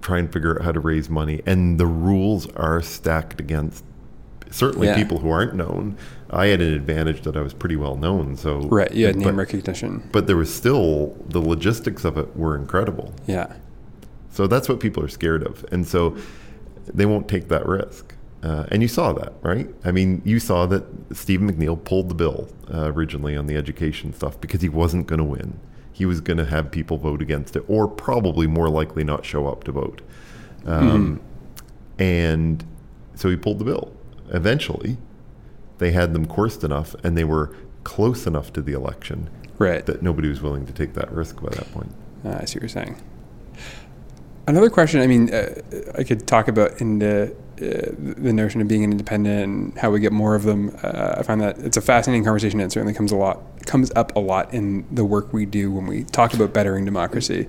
try 0.02 0.18
and 0.18 0.30
figure 0.30 0.54
out 0.58 0.66
how 0.66 0.72
to 0.72 0.80
raise 0.80 1.08
money. 1.08 1.40
And 1.46 1.80
the 1.80 1.86
rules 1.86 2.46
are 2.56 2.82
stacked 2.82 3.40
against 3.40 3.84
certainly 4.50 4.88
Yeah. 4.88 4.94
people 4.96 5.20
who 5.20 5.30
aren't 5.30 5.54
known. 5.54 5.96
I 6.28 6.48
had 6.48 6.60
an 6.60 6.74
advantage 6.74 7.22
that 7.22 7.38
I 7.38 7.40
was 7.40 7.54
pretty 7.54 7.76
well 7.76 7.96
known. 7.96 8.36
So 8.36 8.68
Right, 8.68 8.92
you 8.92 9.06
had 9.06 9.16
name 9.16 9.28
but- 9.28 9.34
recognition. 9.36 10.02
but 10.12 10.26
there 10.26 10.36
was 10.36 10.52
still 10.52 11.16
the 11.26 11.40
logistics 11.40 12.04
of 12.04 12.18
it 12.18 12.36
were 12.36 12.54
incredible. 12.54 13.14
Yeah. 13.26 13.46
So 14.30 14.46
that's 14.46 14.68
what 14.68 14.78
people 14.78 15.02
are 15.02 15.08
scared 15.08 15.42
of, 15.42 15.64
and 15.72 15.86
so 15.86 16.16
they 16.86 17.06
won't 17.06 17.28
take 17.28 17.48
that 17.48 17.66
risk. 17.66 18.14
Uh, 18.42 18.66
and 18.72 18.82
you 18.82 18.88
saw 18.88 19.12
that, 19.12 19.34
right? 19.42 19.68
I 19.84 19.92
mean, 19.92 20.20
you 20.24 20.40
saw 20.40 20.66
that 20.66 20.84
Stephen 21.12 21.50
McNeil 21.52 21.82
pulled 21.84 22.08
the 22.08 22.14
bill 22.14 22.48
uh, 22.74 22.92
originally 22.92 23.36
on 23.36 23.46
the 23.46 23.56
education 23.56 24.12
stuff 24.12 24.40
because 24.40 24.62
he 24.62 24.68
wasn't 24.68 25.06
going 25.06 25.18
to 25.18 25.24
win. 25.24 25.60
He 25.92 26.06
was 26.06 26.20
going 26.20 26.38
to 26.38 26.46
have 26.46 26.70
people 26.72 26.96
vote 26.98 27.22
against 27.22 27.54
it, 27.54 27.62
or 27.68 27.86
probably 27.86 28.46
more 28.48 28.68
likely 28.68 29.04
not 29.04 29.24
show 29.24 29.46
up 29.46 29.62
to 29.64 29.72
vote. 29.72 30.02
Um, 30.66 31.20
And 31.98 32.64
so 33.14 33.28
he 33.28 33.36
pulled 33.36 33.58
the 33.60 33.64
bill. 33.64 33.92
Eventually, 34.30 34.96
they 35.78 35.92
had 35.92 36.12
them 36.14 36.26
coursed 36.26 36.64
enough, 36.64 36.96
and 37.04 37.16
they 37.16 37.24
were 37.24 37.54
close 37.84 38.26
enough 38.26 38.52
to 38.54 38.62
the 38.62 38.72
election 38.72 39.28
Right. 39.58 39.84
that 39.86 40.02
nobody 40.02 40.28
was 40.28 40.40
willing 40.42 40.66
to 40.66 40.72
take 40.72 40.94
that 40.94 41.12
risk 41.12 41.40
by 41.42 41.50
that 41.50 41.70
point. 41.72 41.92
Uh, 42.24 42.38
I 42.40 42.44
see 42.46 42.56
what 42.56 42.62
you're 42.62 42.68
saying. 42.68 42.96
Another 44.46 44.70
question. 44.70 45.00
I 45.00 45.06
mean, 45.06 45.32
uh, 45.32 45.54
I 45.96 46.02
could 46.04 46.26
talk 46.26 46.48
about 46.48 46.80
in 46.80 46.98
the 46.98 47.34
uh, 47.60 47.92
the 47.98 48.32
notion 48.32 48.60
of 48.60 48.66
being 48.66 48.82
an 48.82 48.90
independent 48.90 49.44
and 49.44 49.78
how 49.78 49.90
we 49.90 50.00
get 50.00 50.10
more 50.12 50.34
of 50.34 50.42
them. 50.42 50.76
Uh, 50.82 51.14
I 51.18 51.22
find 51.22 51.40
that 51.40 51.58
it's 51.58 51.76
a 51.76 51.80
fascinating 51.80 52.24
conversation. 52.24 52.58
It 52.58 52.72
certainly 52.72 52.92
comes 52.94 53.12
a 53.12 53.16
lot 53.16 53.40
comes 53.66 53.92
up 53.94 54.16
a 54.16 54.20
lot 54.20 54.52
in 54.52 54.84
the 54.90 55.04
work 55.04 55.32
we 55.32 55.46
do 55.46 55.70
when 55.70 55.86
we 55.86 56.02
talk 56.04 56.34
about 56.34 56.52
bettering 56.52 56.84
democracy. 56.84 57.46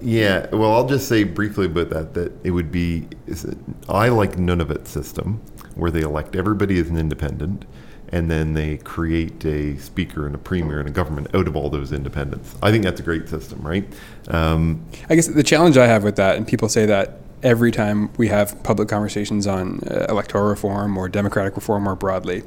Yeah, 0.00 0.46
well, 0.50 0.72
I'll 0.72 0.88
just 0.88 1.08
say 1.08 1.24
briefly 1.24 1.66
about 1.66 1.90
that 1.90 2.14
that 2.14 2.32
it 2.42 2.52
would 2.52 2.72
be 2.72 3.06
it- 3.26 3.44
I 3.88 4.08
like 4.08 4.36
Nunavut 4.36 4.86
system 4.86 5.42
where 5.74 5.90
they 5.90 6.00
elect 6.00 6.36
everybody 6.36 6.78
as 6.78 6.88
an 6.88 6.96
independent 6.96 7.66
and 8.14 8.30
then 8.30 8.54
they 8.54 8.76
create 8.76 9.44
a 9.44 9.76
speaker 9.78 10.24
and 10.24 10.36
a 10.36 10.38
premier 10.38 10.78
and 10.78 10.88
a 10.88 10.92
government 10.92 11.34
out 11.34 11.48
of 11.48 11.56
all 11.56 11.68
those 11.68 11.90
independents. 11.90 12.54
I 12.62 12.70
think 12.70 12.84
that's 12.84 13.00
a 13.00 13.02
great 13.02 13.28
system, 13.28 13.60
right? 13.60 13.84
Um, 14.28 14.86
I 15.10 15.16
guess 15.16 15.26
the 15.26 15.42
challenge 15.42 15.76
I 15.76 15.88
have 15.88 16.04
with 16.04 16.14
that, 16.14 16.36
and 16.36 16.46
people 16.46 16.68
say 16.68 16.86
that 16.86 17.18
every 17.42 17.72
time 17.72 18.12
we 18.16 18.28
have 18.28 18.62
public 18.62 18.88
conversations 18.88 19.48
on 19.48 19.80
uh, 19.90 20.06
electoral 20.08 20.44
reform 20.44 20.96
or 20.96 21.08
democratic 21.08 21.56
reform 21.56 21.82
more 21.82 21.96
broadly, 21.96 22.44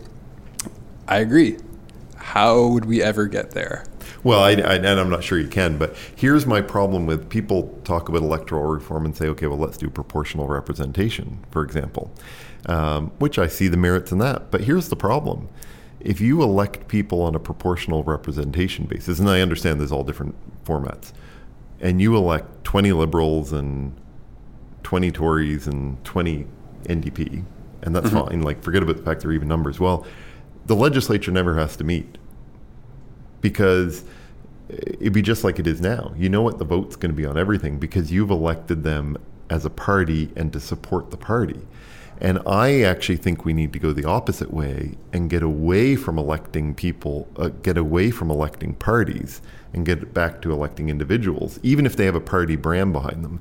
I 1.05 1.17
agree. 1.17 1.57
How 2.15 2.67
would 2.67 2.85
we 2.85 3.03
ever 3.03 3.27
get 3.27 3.51
there? 3.51 3.83
Well, 4.23 4.39
I, 4.39 4.51
I, 4.51 4.75
and 4.75 4.87
I'm 4.87 5.09
not 5.09 5.23
sure 5.23 5.37
you 5.37 5.49
can, 5.49 5.77
but 5.77 5.97
here's 6.15 6.45
my 6.45 6.61
problem 6.61 7.05
with 7.05 7.29
people 7.29 7.77
talk 7.83 8.07
about 8.07 8.21
electoral 8.21 8.63
reform 8.63 9.05
and 9.05 9.15
say, 9.15 9.27
okay, 9.27 9.47
well, 9.47 9.59
let's 9.59 9.77
do 9.77 9.89
proportional 9.89 10.47
representation, 10.47 11.39
for 11.51 11.61
example, 11.61 12.09
um, 12.65 13.11
which 13.19 13.37
I 13.37 13.47
see 13.47 13.67
the 13.67 13.77
merits 13.77 14.11
in 14.11 14.17
that. 14.19 14.51
But 14.51 14.61
here's 14.61 14.89
the 14.89 14.95
problem. 14.95 15.49
If 15.99 16.21
you 16.21 16.41
elect 16.43 16.87
people 16.87 17.21
on 17.21 17.35
a 17.35 17.39
proportional 17.39 18.03
representation 18.03 18.85
basis, 18.85 19.19
and 19.19 19.29
I 19.29 19.41
understand 19.41 19.79
there's 19.79 19.91
all 19.91 20.03
different 20.03 20.35
formats, 20.63 21.11
and 21.79 22.01
you 22.01 22.15
elect 22.15 22.63
20 22.63 22.91
liberals 22.91 23.51
and 23.51 23.95
20 24.83 25.11
Tories 25.11 25.67
and 25.67 26.03
20 26.03 26.45
NDP, 26.83 27.43
and 27.81 27.95
that's 27.95 28.09
fine, 28.09 28.41
like 28.41 28.63
forget 28.63 28.83
about 28.83 28.97
the 28.97 29.03
fact 29.03 29.21
they're 29.21 29.31
even 29.31 29.47
numbers. 29.47 29.79
Well, 29.79 30.05
the 30.65 30.75
legislature 30.75 31.31
never 31.31 31.55
has 31.57 31.75
to 31.77 31.83
meet 31.83 32.17
because 33.41 34.03
it'd 34.69 35.13
be 35.13 35.21
just 35.21 35.43
like 35.43 35.59
it 35.59 35.67
is 35.67 35.81
now. 35.81 36.13
You 36.17 36.29
know 36.29 36.41
what 36.41 36.57
the 36.59 36.65
vote's 36.65 36.95
going 36.95 37.11
to 37.11 37.15
be 37.15 37.25
on 37.25 37.37
everything 37.37 37.79
because 37.79 38.11
you've 38.11 38.31
elected 38.31 38.83
them 38.83 39.17
as 39.49 39.65
a 39.65 39.69
party 39.69 40.31
and 40.35 40.51
to 40.53 40.59
support 40.59 41.11
the 41.11 41.17
party. 41.17 41.59
And 42.19 42.39
I 42.47 42.81
actually 42.81 43.17
think 43.17 43.45
we 43.45 43.53
need 43.53 43.73
to 43.73 43.79
go 43.79 43.93
the 43.93 44.05
opposite 44.05 44.51
way 44.51 44.97
and 45.13 45.29
get 45.29 45.43
away 45.43 45.95
from 45.95 46.17
electing 46.17 46.73
people, 46.73 47.27
uh, 47.37 47.49
get 47.49 47.77
away 47.77 48.09
from 48.09 48.31
electing 48.31 48.73
parties 48.73 49.41
and 49.73 49.85
get 49.85 50.13
back 50.13 50.41
to 50.41 50.51
electing 50.51 50.89
individuals, 50.89 51.59
even 51.61 51.85
if 51.85 51.95
they 51.95 52.05
have 52.05 52.15
a 52.15 52.21
party 52.21 52.55
brand 52.55 52.93
behind 52.93 53.23
them. 53.23 53.39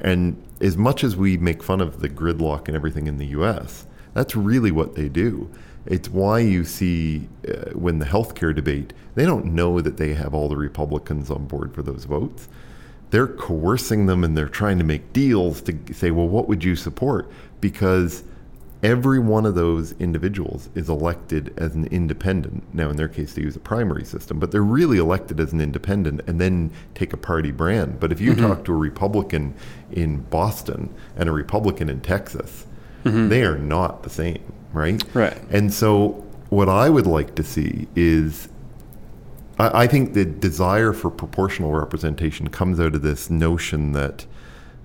And 0.00 0.42
as 0.60 0.76
much 0.76 1.04
as 1.04 1.16
we 1.16 1.36
make 1.36 1.62
fun 1.62 1.80
of 1.80 2.00
the 2.00 2.08
gridlock 2.08 2.66
and 2.66 2.76
everything 2.76 3.06
in 3.06 3.18
the 3.18 3.26
US, 3.26 3.86
that's 4.14 4.34
really 4.34 4.72
what 4.72 4.94
they 4.94 5.08
do. 5.08 5.50
It's 5.86 6.08
why 6.08 6.40
you 6.40 6.64
see 6.64 7.28
uh, 7.48 7.70
when 7.72 8.00
the 8.00 8.06
healthcare 8.06 8.54
debate, 8.54 8.92
they 9.14 9.24
don't 9.24 9.46
know 9.46 9.80
that 9.80 9.98
they 9.98 10.14
have 10.14 10.34
all 10.34 10.48
the 10.48 10.56
Republicans 10.56 11.30
on 11.30 11.46
board 11.46 11.72
for 11.72 11.82
those 11.82 12.04
votes. 12.04 12.48
They're 13.10 13.28
coercing 13.28 14.06
them 14.06 14.24
and 14.24 14.36
they're 14.36 14.48
trying 14.48 14.78
to 14.78 14.84
make 14.84 15.12
deals 15.12 15.62
to 15.62 15.78
say, 15.92 16.10
well, 16.10 16.28
what 16.28 16.48
would 16.48 16.64
you 16.64 16.76
support? 16.76 17.30
Because 17.60 18.24
every 18.82 19.18
one 19.18 19.46
of 19.46 19.54
those 19.54 19.92
individuals 19.92 20.68
is 20.74 20.88
elected 20.88 21.52
as 21.56 21.74
an 21.74 21.86
independent. 21.86 22.62
Now, 22.74 22.90
in 22.90 22.96
their 22.96 23.08
case, 23.08 23.32
they 23.32 23.42
use 23.42 23.56
a 23.56 23.60
primary 23.60 24.04
system, 24.04 24.38
but 24.38 24.50
they're 24.50 24.62
really 24.62 24.98
elected 24.98 25.40
as 25.40 25.52
an 25.52 25.60
independent 25.60 26.20
and 26.26 26.40
then 26.40 26.70
take 26.94 27.12
a 27.12 27.16
party 27.16 27.50
brand. 27.50 27.98
But 28.00 28.12
if 28.12 28.20
you 28.20 28.32
mm-hmm. 28.32 28.46
talk 28.46 28.64
to 28.66 28.72
a 28.72 28.76
Republican 28.76 29.54
in 29.90 30.18
Boston 30.22 30.94
and 31.16 31.28
a 31.28 31.32
Republican 31.32 31.88
in 31.88 32.00
Texas, 32.00 32.66
mm-hmm. 33.04 33.28
they 33.28 33.44
are 33.44 33.58
not 33.58 34.02
the 34.02 34.10
same, 34.10 34.52
right? 34.72 35.02
Right. 35.14 35.36
And 35.50 35.72
so, 35.72 36.24
what 36.48 36.68
I 36.68 36.88
would 36.88 37.06
like 37.06 37.34
to 37.36 37.42
see 37.42 37.88
is 37.96 38.48
I, 39.58 39.82
I 39.82 39.86
think 39.86 40.14
the 40.14 40.24
desire 40.24 40.92
for 40.92 41.10
proportional 41.10 41.72
representation 41.72 42.48
comes 42.48 42.80
out 42.80 42.94
of 42.94 43.02
this 43.02 43.30
notion 43.30 43.92
that 43.92 44.26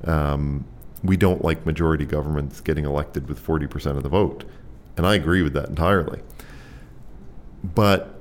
um, 0.04 0.66
we 1.04 1.18
don't 1.18 1.44
like 1.44 1.66
majority 1.66 2.06
governments 2.06 2.62
getting 2.62 2.86
elected 2.86 3.28
with 3.28 3.46
40% 3.46 3.98
of 3.98 4.04
the 4.04 4.10
vote. 4.10 4.44
And 4.98 5.06
I 5.06 5.16
agree 5.16 5.42
with 5.42 5.54
that 5.54 5.70
entirely. 5.70 6.22
But 7.64 8.16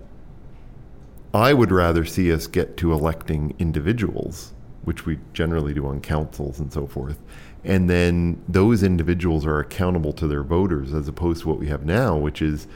I 1.32 1.52
would 1.52 1.70
rather 1.70 2.04
see 2.04 2.32
us 2.32 2.46
get 2.46 2.76
to 2.78 2.92
electing 2.92 3.54
individuals, 3.58 4.52
which 4.84 5.06
we 5.06 5.18
generally 5.32 5.74
do 5.74 5.86
on 5.86 6.00
councils 6.00 6.58
and 6.58 6.72
so 6.72 6.86
forth. 6.86 7.18
And 7.64 7.90
then 7.90 8.42
those 8.48 8.82
individuals 8.82 9.46
are 9.46 9.58
accountable 9.58 10.12
to 10.14 10.26
their 10.26 10.42
voters 10.42 10.94
as 10.94 11.06
opposed 11.08 11.42
to 11.42 11.48
what 11.48 11.58
we 11.58 11.68
have 11.68 11.84
now, 11.84 12.16
which 12.16 12.40
is 12.40 12.66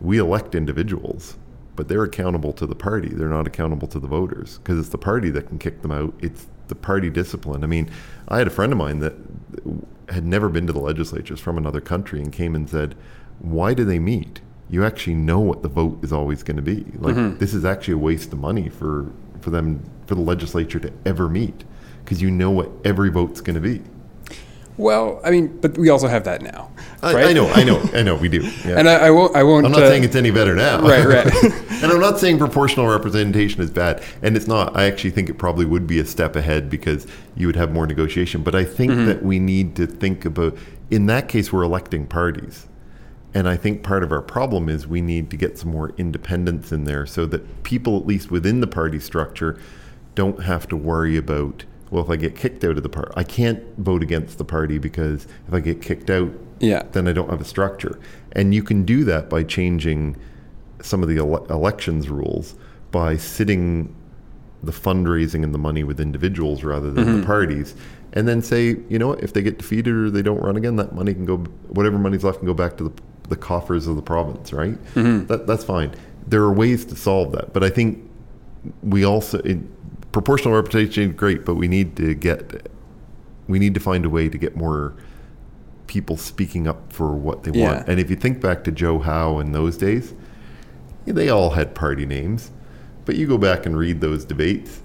we 0.00 0.18
elect 0.18 0.54
individuals, 0.54 1.36
but 1.76 1.88
they're 1.88 2.02
accountable 2.02 2.52
to 2.54 2.66
the 2.66 2.74
party. 2.74 3.08
They're 3.08 3.28
not 3.28 3.46
accountable 3.46 3.88
to 3.88 3.98
the 3.98 4.06
voters 4.06 4.58
because 4.58 4.78
it's 4.78 4.90
the 4.90 4.98
party 4.98 5.30
that 5.30 5.48
can 5.48 5.58
kick 5.58 5.82
them 5.82 5.90
out. 5.90 6.14
It's 6.20 6.46
the 6.68 6.74
party 6.74 7.10
discipline. 7.10 7.64
I 7.64 7.66
mean, 7.66 7.90
I 8.28 8.38
had 8.38 8.46
a 8.46 8.50
friend 8.50 8.72
of 8.72 8.78
mine 8.78 9.00
that 9.00 9.14
had 10.08 10.24
never 10.26 10.48
been 10.48 10.66
to 10.66 10.72
the 10.72 10.80
legislatures 10.80 11.40
from 11.40 11.56
another 11.56 11.80
country 11.80 12.20
and 12.20 12.32
came 12.32 12.54
and 12.54 12.68
said, 12.68 12.94
Why 13.38 13.74
do 13.74 13.84
they 13.84 13.98
meet? 13.98 14.40
You 14.68 14.84
actually 14.84 15.14
know 15.14 15.40
what 15.40 15.62
the 15.62 15.68
vote 15.68 16.02
is 16.02 16.12
always 16.12 16.42
going 16.42 16.56
to 16.56 16.62
be. 16.62 16.84
Like, 16.98 17.14
mm-hmm. 17.14 17.38
this 17.38 17.52
is 17.52 17.64
actually 17.64 17.94
a 17.94 17.98
waste 17.98 18.32
of 18.32 18.38
money 18.38 18.68
for 18.68 19.10
for 19.40 19.50
them 19.50 19.82
for 20.06 20.14
the 20.14 20.20
legislature 20.20 20.78
to 20.78 20.92
ever 21.04 21.28
meet 21.28 21.64
because 22.04 22.22
you 22.22 22.30
know 22.30 22.50
what 22.50 22.70
every 22.84 23.10
vote's 23.10 23.40
going 23.40 23.54
to 23.54 23.60
be. 23.60 23.82
Well, 24.78 25.20
I 25.22 25.30
mean, 25.30 25.58
but 25.60 25.76
we 25.76 25.90
also 25.90 26.08
have 26.08 26.24
that 26.24 26.40
now. 26.40 26.70
I. 27.02 27.24
I 27.24 27.32
know, 27.32 27.48
I 27.48 27.62
know, 27.62 27.80
I 27.92 28.02
know. 28.02 28.14
We 28.14 28.28
do. 28.28 28.40
Yeah. 28.64 28.78
And 28.78 28.88
I, 28.88 28.94
I 28.94 29.10
won't. 29.10 29.36
I 29.36 29.42
won't. 29.42 29.66
I'm 29.66 29.72
not 29.72 29.82
uh, 29.82 29.88
saying 29.88 30.04
it's 30.04 30.16
any 30.16 30.30
better 30.30 30.54
now. 30.54 30.80
Right, 30.80 31.04
right. 31.04 31.26
and 31.82 31.92
I'm 31.92 32.00
not 32.00 32.18
saying 32.18 32.38
proportional 32.38 32.86
representation 32.86 33.60
is 33.60 33.70
bad. 33.70 34.02
And 34.22 34.36
it's 34.36 34.46
not. 34.46 34.76
I 34.76 34.84
actually 34.84 35.10
think 35.10 35.28
it 35.28 35.34
probably 35.34 35.64
would 35.66 35.86
be 35.86 35.98
a 35.98 36.04
step 36.06 36.36
ahead 36.36 36.70
because 36.70 37.06
you 37.36 37.46
would 37.48 37.56
have 37.56 37.72
more 37.72 37.86
negotiation. 37.86 38.42
But 38.42 38.54
I 38.54 38.64
think 38.64 38.92
Mm-hmm. 38.92 39.06
that 39.06 39.22
we 39.22 39.38
need 39.38 39.74
to 39.76 39.86
think 39.86 40.24
about, 40.24 40.56
in 40.90 41.06
that 41.06 41.28
case, 41.28 41.52
we're 41.52 41.62
electing 41.62 42.06
parties. 42.06 42.66
And 43.34 43.48
I 43.48 43.56
think 43.56 43.82
part 43.82 44.02
of 44.02 44.12
our 44.12 44.20
problem 44.20 44.68
is 44.68 44.86
we 44.86 45.00
need 45.00 45.30
to 45.30 45.36
get 45.36 45.56
some 45.58 45.70
more 45.70 45.92
independence 45.96 46.72
in 46.72 46.84
there 46.84 47.06
so 47.06 47.24
that 47.26 47.62
people, 47.62 47.96
at 47.96 48.06
least 48.06 48.30
within 48.30 48.60
the 48.60 48.66
party 48.66 48.98
structure, 49.00 49.58
don't 50.14 50.42
have 50.42 50.68
to 50.68 50.76
worry 50.76 51.16
about, 51.16 51.64
well, 51.92 52.02
if 52.02 52.08
I 52.08 52.16
get 52.16 52.34
kicked 52.34 52.64
out 52.64 52.78
of 52.78 52.82
the 52.82 52.88
party, 52.88 53.12
I 53.16 53.22
can't 53.22 53.62
vote 53.76 54.02
against 54.02 54.38
the 54.38 54.46
party 54.46 54.78
because 54.78 55.26
if 55.46 55.52
I 55.52 55.60
get 55.60 55.82
kicked 55.82 56.08
out, 56.08 56.32
Yeah. 56.58 56.84
then 56.92 57.06
I 57.06 57.12
don't 57.12 57.28
have 57.28 57.42
a 57.42 57.44
structure. 57.44 58.00
And 58.32 58.54
you 58.54 58.62
can 58.62 58.84
do 58.84 59.04
that 59.04 59.28
by 59.28 59.44
changing 59.44 60.16
some 60.80 61.02
of 61.02 61.10
the 61.10 61.18
ele- 61.18 61.44
elections 61.50 62.08
rules 62.08 62.54
by 62.90 63.18
sitting 63.18 63.94
the 64.62 64.72
fundraising 64.72 65.44
and 65.44 65.52
the 65.52 65.58
money 65.58 65.84
with 65.84 66.00
individuals 66.00 66.64
rather 66.64 66.90
than 66.90 67.04
the 67.04 67.12
mm-hmm. 67.12 67.26
parties. 67.26 67.74
And 68.14 68.26
then 68.26 68.40
say, 68.40 68.76
you 68.88 68.98
know 68.98 69.08
what, 69.08 69.22
if 69.22 69.34
they 69.34 69.42
get 69.42 69.58
defeated 69.58 69.94
or 69.94 70.10
they 70.10 70.22
don't 70.22 70.40
run 70.40 70.56
again, 70.56 70.76
that 70.76 70.94
money 70.94 71.12
can 71.12 71.26
go, 71.26 71.38
whatever 71.68 71.98
money's 71.98 72.24
left 72.24 72.38
can 72.38 72.46
go 72.46 72.54
back 72.54 72.78
to 72.78 72.84
the, 72.84 72.92
the 73.28 73.36
coffers 73.36 73.86
of 73.86 73.96
the 73.96 74.02
province, 74.02 74.50
right? 74.50 74.82
Mm-hmm. 74.94 75.26
That, 75.26 75.46
that's 75.46 75.64
fine. 75.64 75.94
There 76.26 76.42
are 76.42 76.52
ways 76.52 76.86
to 76.86 76.96
solve 76.96 77.32
that. 77.32 77.52
But 77.52 77.64
I 77.64 77.68
think 77.68 78.08
we 78.82 79.04
also, 79.04 79.40
in, 79.40 79.70
proportional 80.12 80.54
representation 80.54 81.10
is 81.10 81.16
great, 81.16 81.44
but 81.44 81.54
we 81.56 81.68
need 81.68 81.96
to 81.96 82.14
get, 82.14 82.68
we 83.48 83.58
need 83.58 83.74
to 83.74 83.80
find 83.80 84.04
a 84.04 84.10
way 84.10 84.28
to 84.28 84.38
get 84.38 84.56
more 84.56 84.94
people 85.86 86.16
speaking 86.16 86.66
up 86.68 86.92
for 86.92 87.12
what 87.14 87.42
they 87.42 87.50
Yeah. 87.58 87.74
want. 87.76 87.88
And 87.88 87.98
if 88.00 88.08
you 88.10 88.16
think 88.16 88.40
back 88.40 88.64
to 88.64 88.72
Joe 88.72 88.98
Howe 88.98 89.38
in 89.40 89.52
those 89.52 89.76
days, 89.76 90.14
they 91.06 91.28
all 91.28 91.50
had 91.50 91.74
party 91.74 92.06
names, 92.06 92.50
but 93.04 93.16
you 93.16 93.26
go 93.26 93.36
back 93.38 93.66
and 93.66 93.76
read 93.76 94.00
those 94.00 94.24
debates 94.24 94.80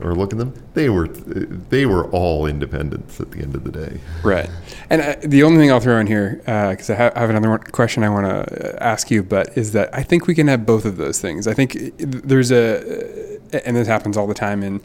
or 0.00 0.14
look 0.14 0.32
at 0.32 0.38
them, 0.38 0.52
they 0.74 0.88
were 0.88 1.06
they 1.06 1.86
were 1.86 2.06
all 2.10 2.44
independents 2.46 3.20
at 3.20 3.30
the 3.30 3.40
end 3.40 3.54
of 3.54 3.62
the 3.62 3.70
day. 3.70 4.00
Right. 4.24 4.50
And 4.90 5.00
uh, 5.00 5.14
the 5.22 5.42
only 5.44 5.58
thing 5.58 5.70
I'll 5.70 5.80
throw 5.80 5.98
in 6.00 6.06
here, 6.08 6.36
because 6.44 6.90
I, 6.90 6.94
ha- 6.96 7.12
I 7.14 7.20
have 7.20 7.30
another 7.30 7.48
one, 7.50 7.60
question 7.60 8.02
I 8.02 8.08
want 8.10 8.26
to 8.26 8.82
ask 8.82 9.10
you, 9.12 9.22
but 9.22 9.56
is 9.56 9.72
that 9.72 9.90
I 9.94 10.02
think 10.02 10.26
we 10.26 10.34
can 10.34 10.48
have 10.48 10.66
both 10.66 10.84
of 10.84 10.96
those 10.96 11.20
things. 11.20 11.46
I 11.46 11.54
think 11.54 11.76
uh, 11.76 11.90
there's 11.98 12.50
a, 12.50 13.31
uh, 13.31 13.31
and 13.52 13.76
this 13.76 13.88
happens 13.88 14.16
all 14.16 14.26
the 14.26 14.34
time 14.34 14.62
in 14.62 14.80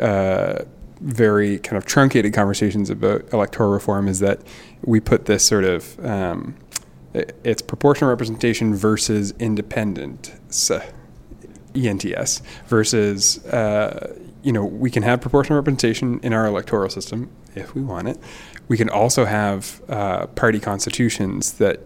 uh, 0.00 0.64
very 1.00 1.58
kind 1.58 1.76
of 1.76 1.84
truncated 1.84 2.32
conversations 2.32 2.90
about 2.90 3.32
electoral 3.32 3.70
reform, 3.70 4.08
is 4.08 4.20
that 4.20 4.40
we 4.84 5.00
put 5.00 5.26
this 5.26 5.44
sort 5.44 5.64
of, 5.64 6.04
um, 6.04 6.56
it's 7.12 7.62
proportional 7.62 8.10
representation 8.10 8.74
versus 8.74 9.34
independent. 9.38 10.34
ENTS 11.74 12.42
versus, 12.66 13.44
uh, 13.46 14.14
you 14.42 14.52
know, 14.52 14.64
we 14.64 14.90
can 14.90 15.02
have 15.02 15.20
proportional 15.20 15.58
representation 15.58 16.20
in 16.22 16.32
our 16.32 16.46
electoral 16.46 16.90
system 16.90 17.30
if 17.54 17.74
we 17.74 17.82
want 17.82 18.08
it. 18.08 18.18
We 18.68 18.76
can 18.76 18.88
also 18.88 19.24
have 19.24 19.80
uh, 19.88 20.26
party 20.28 20.60
constitutions 20.60 21.54
that 21.54 21.80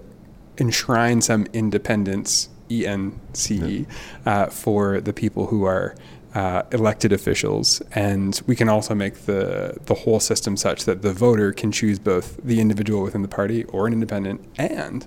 enshrine 0.58 1.20
some 1.20 1.46
independence, 1.52 2.48
ENCE, 2.70 3.86
uh, 4.24 4.46
for 4.46 5.00
the 5.00 5.12
people 5.12 5.46
who 5.46 5.64
are 5.64 5.94
uh, 6.36 6.62
elected 6.70 7.12
officials. 7.12 7.80
And 7.92 8.38
we 8.46 8.54
can 8.54 8.68
also 8.68 8.94
make 8.94 9.14
the, 9.24 9.74
the 9.86 9.94
whole 9.94 10.20
system 10.20 10.54
such 10.56 10.84
that 10.84 11.00
the 11.00 11.12
voter 11.12 11.50
can 11.52 11.72
choose 11.72 11.98
both 11.98 12.36
the 12.44 12.60
individual 12.60 13.02
within 13.02 13.22
the 13.22 13.28
party 13.28 13.64
or 13.64 13.86
an 13.86 13.94
independent 13.94 14.44
and 14.58 15.06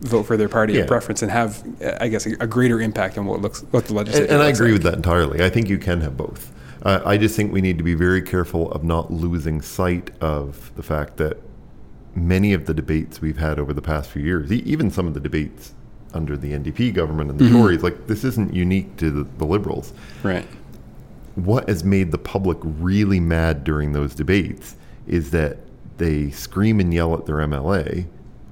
vote 0.00 0.24
for 0.24 0.36
their 0.36 0.50
party 0.50 0.74
Yeah. 0.74 0.80
of 0.82 0.86
preference 0.88 1.22
and 1.22 1.30
have, 1.30 1.64
uh, 1.82 1.96
I 2.00 2.08
guess, 2.08 2.26
a, 2.26 2.32
a 2.40 2.46
greater 2.46 2.78
impact 2.80 3.16
on 3.16 3.24
what 3.24 3.40
looks 3.40 3.62
what 3.70 3.86
the 3.86 3.94
legislature. 3.94 4.24
And, 4.24 4.34
and 4.34 4.42
I 4.42 4.48
agree 4.50 4.66
like. 4.72 4.74
with 4.74 4.82
that 4.82 4.94
entirely. 4.94 5.42
I 5.42 5.48
think 5.48 5.68
you 5.70 5.78
can 5.78 6.02
have 6.02 6.16
both. 6.18 6.52
Uh, 6.82 7.00
I 7.06 7.16
just 7.16 7.36
think 7.36 7.52
we 7.52 7.62
need 7.62 7.78
to 7.78 7.84
be 7.84 7.94
very 7.94 8.20
careful 8.22 8.70
of 8.72 8.84
not 8.84 9.10
losing 9.10 9.62
sight 9.62 10.10
of 10.20 10.74
the 10.76 10.82
fact 10.82 11.16
that 11.18 11.38
many 12.14 12.52
of 12.52 12.66
the 12.66 12.74
debates 12.74 13.20
we've 13.22 13.38
had 13.38 13.58
over 13.58 13.72
the 13.72 13.82
past 13.82 14.10
few 14.10 14.22
years, 14.22 14.50
e- 14.52 14.62
even 14.66 14.90
some 14.90 15.06
of 15.06 15.14
the 15.14 15.20
debates 15.20 15.74
under 16.14 16.36
the 16.36 16.52
NDP 16.52 16.92
government 16.94 17.30
and 17.30 17.38
the 17.38 17.44
Mm-hmm. 17.44 17.56
Tories, 17.56 17.82
like 17.82 18.06
this 18.06 18.24
isn't 18.24 18.52
unique 18.54 18.96
to 18.98 19.10
the, 19.10 19.24
the 19.38 19.44
Liberals. 19.46 19.92
Right. 20.22 20.46
what 21.36 21.68
has 21.68 21.84
made 21.84 22.10
the 22.10 22.18
public 22.18 22.58
really 22.62 23.20
mad 23.20 23.64
during 23.64 23.92
those 23.92 24.14
debates 24.14 24.76
is 25.06 25.30
that 25.30 25.58
they 25.98 26.30
scream 26.30 26.80
and 26.80 26.92
yell 26.92 27.14
at 27.14 27.26
their 27.26 27.36
MLA, 27.36 28.06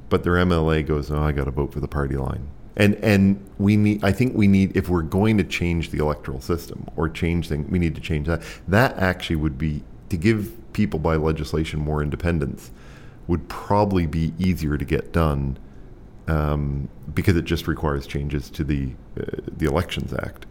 but 0.08 0.22
their 0.24 0.34
MLA 0.34 0.86
goes, 0.86 1.10
"Oh, 1.10 1.22
I 1.22 1.32
got 1.32 1.44
to 1.44 1.50
vote 1.50 1.72
for 1.72 1.80
the 1.80 1.88
party 1.88 2.16
line." 2.16 2.48
And 2.76 2.94
and 2.96 3.44
we 3.58 3.76
need. 3.76 4.04
I 4.04 4.12
think 4.12 4.34
we 4.36 4.46
need 4.46 4.76
if 4.76 4.88
we're 4.88 5.02
going 5.02 5.36
to 5.38 5.44
change 5.44 5.90
the 5.90 5.98
electoral 5.98 6.40
system 6.40 6.86
or 6.96 7.08
change 7.08 7.48
things, 7.48 7.68
we 7.70 7.78
need 7.78 7.94
to 7.96 8.00
change 8.00 8.26
that. 8.28 8.42
That 8.68 8.96
actually 8.98 9.36
would 9.36 9.58
be 9.58 9.82
to 10.10 10.16
give 10.16 10.52
people 10.72 10.98
by 11.00 11.16
legislation 11.16 11.80
more 11.80 12.02
independence. 12.02 12.70
Would 13.26 13.48
probably 13.48 14.06
be 14.06 14.32
easier 14.38 14.78
to 14.78 14.84
get 14.84 15.12
done 15.12 15.58
um, 16.28 16.88
because 17.14 17.36
it 17.36 17.44
just 17.44 17.66
requires 17.66 18.06
changes 18.06 18.50
to 18.50 18.64
the 18.64 18.92
uh, 19.18 19.24
the 19.56 19.66
Elections 19.66 20.12
Act 20.12 20.46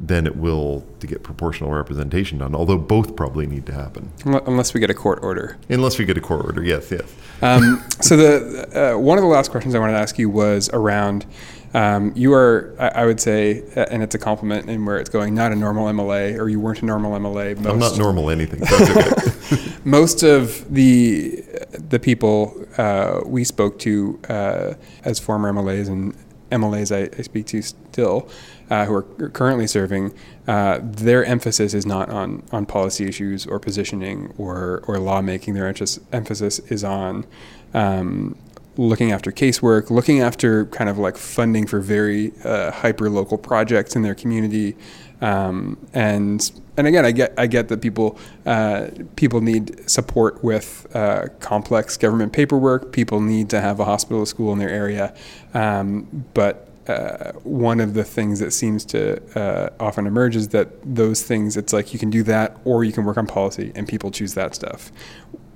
than 0.00 0.26
it 0.26 0.36
will 0.36 0.86
to 1.00 1.06
get 1.06 1.22
proportional 1.22 1.72
representation 1.72 2.38
done. 2.38 2.54
Although 2.54 2.78
both 2.78 3.16
probably 3.16 3.46
need 3.46 3.66
to 3.66 3.72
happen, 3.72 4.12
Unless 4.24 4.72
we 4.72 4.80
get 4.80 4.90
a 4.90 4.94
court 4.94 5.18
order. 5.22 5.58
unless 5.68 5.98
we 5.98 6.04
get 6.04 6.16
a 6.16 6.20
court 6.20 6.44
order. 6.44 6.62
Yes, 6.62 6.90
yes. 6.90 7.12
Um, 7.42 7.84
so 8.00 8.16
the 8.16 8.94
uh, 8.94 8.98
one 8.98 9.18
of 9.18 9.22
the 9.22 9.28
last 9.28 9.50
questions 9.50 9.74
I 9.74 9.78
wanted 9.78 9.94
to 9.94 9.98
ask 9.98 10.18
you 10.18 10.30
was 10.30 10.70
around. 10.70 11.26
Um, 11.74 12.12
you 12.16 12.32
are, 12.32 12.74
I, 12.78 13.04
would 13.04 13.20
say, 13.20 13.62
uh, 13.76 13.84
and 13.90 14.02
it's 14.02 14.14
a 14.14 14.18
compliment 14.18 14.70
in 14.70 14.86
where 14.86 14.96
it's 14.96 15.10
going, 15.10 15.34
not 15.34 15.52
a 15.52 15.54
normal 15.54 15.86
MLA, 15.88 16.38
or 16.38 16.48
you 16.48 16.58
weren't 16.58 16.80
a 16.80 16.86
normal 16.86 17.12
MLA. 17.12 17.58
Most, 17.58 17.66
I'm 17.66 17.78
not 17.78 17.98
normal 17.98 18.30
anything. 18.30 18.64
So 18.64 18.74
that's 18.78 19.28
okay. 19.28 19.37
most 19.84 20.22
of 20.22 20.72
the 20.72 21.44
the 21.72 21.98
people 21.98 22.66
uh, 22.76 23.20
we 23.24 23.44
spoke 23.44 23.78
to 23.80 24.18
uh, 24.28 24.74
as 25.04 25.18
former 25.18 25.52
MLAs 25.52 25.88
and 25.88 26.14
MLAs 26.50 26.94
I, 26.94 27.10
I 27.18 27.22
speak 27.22 27.46
to 27.46 27.62
still, 27.62 28.28
uh, 28.70 28.86
who 28.86 28.94
are 28.94 29.02
currently 29.02 29.66
serving, 29.66 30.14
uh, 30.46 30.78
their 30.82 31.24
emphasis 31.24 31.74
is 31.74 31.86
not 31.86 32.08
on 32.08 32.42
on 32.52 32.66
policy 32.66 33.06
issues 33.06 33.46
or 33.46 33.58
positioning 33.58 34.32
or 34.38 34.82
or 34.86 34.98
lawmaking. 34.98 35.54
Their 35.54 35.66
emphasis 35.66 36.02
emphasis 36.12 36.58
is 36.60 36.84
on 36.84 37.26
um, 37.74 38.36
looking 38.76 39.12
after 39.12 39.32
casework, 39.32 39.90
looking 39.90 40.20
after 40.20 40.66
kind 40.66 40.88
of 40.88 40.98
like 40.98 41.16
funding 41.16 41.66
for 41.66 41.80
very 41.80 42.32
uh, 42.44 42.70
hyper 42.70 43.10
local 43.10 43.36
projects 43.36 43.96
in 43.96 44.02
their 44.02 44.14
community, 44.14 44.76
um, 45.20 45.78
and 45.92 46.50
and 46.76 46.86
again, 46.86 47.04
I 47.04 47.10
get 47.12 47.34
I 47.36 47.46
get 47.46 47.68
that 47.68 47.80
people 47.80 48.18
uh, 48.46 48.88
people 49.16 49.40
need 49.40 49.88
support 49.90 50.42
with 50.44 50.86
uh, 50.94 51.26
complex 51.40 51.96
government 51.96 52.32
paperwork. 52.32 52.92
People 52.92 53.20
need 53.20 53.50
to 53.50 53.60
have 53.60 53.80
a 53.80 53.84
hospital, 53.84 54.22
a 54.22 54.26
school 54.26 54.52
in 54.52 54.58
their 54.58 54.70
area, 54.70 55.14
um, 55.54 56.24
but. 56.34 56.64
Uh, 56.88 57.32
one 57.42 57.80
of 57.80 57.92
the 57.92 58.02
things 58.02 58.40
that 58.40 58.50
seems 58.50 58.82
to 58.82 59.20
uh, 59.38 59.68
often 59.78 60.06
emerge 60.06 60.34
is 60.34 60.48
that 60.48 60.68
those 60.82 61.22
things, 61.22 61.54
it's 61.54 61.70
like 61.70 61.92
you 61.92 61.98
can 61.98 62.08
do 62.08 62.22
that 62.22 62.56
or 62.64 62.82
you 62.82 62.92
can 62.92 63.04
work 63.04 63.18
on 63.18 63.26
policy, 63.26 63.70
and 63.74 63.86
people 63.86 64.10
choose 64.10 64.32
that 64.32 64.54
stuff. 64.54 64.90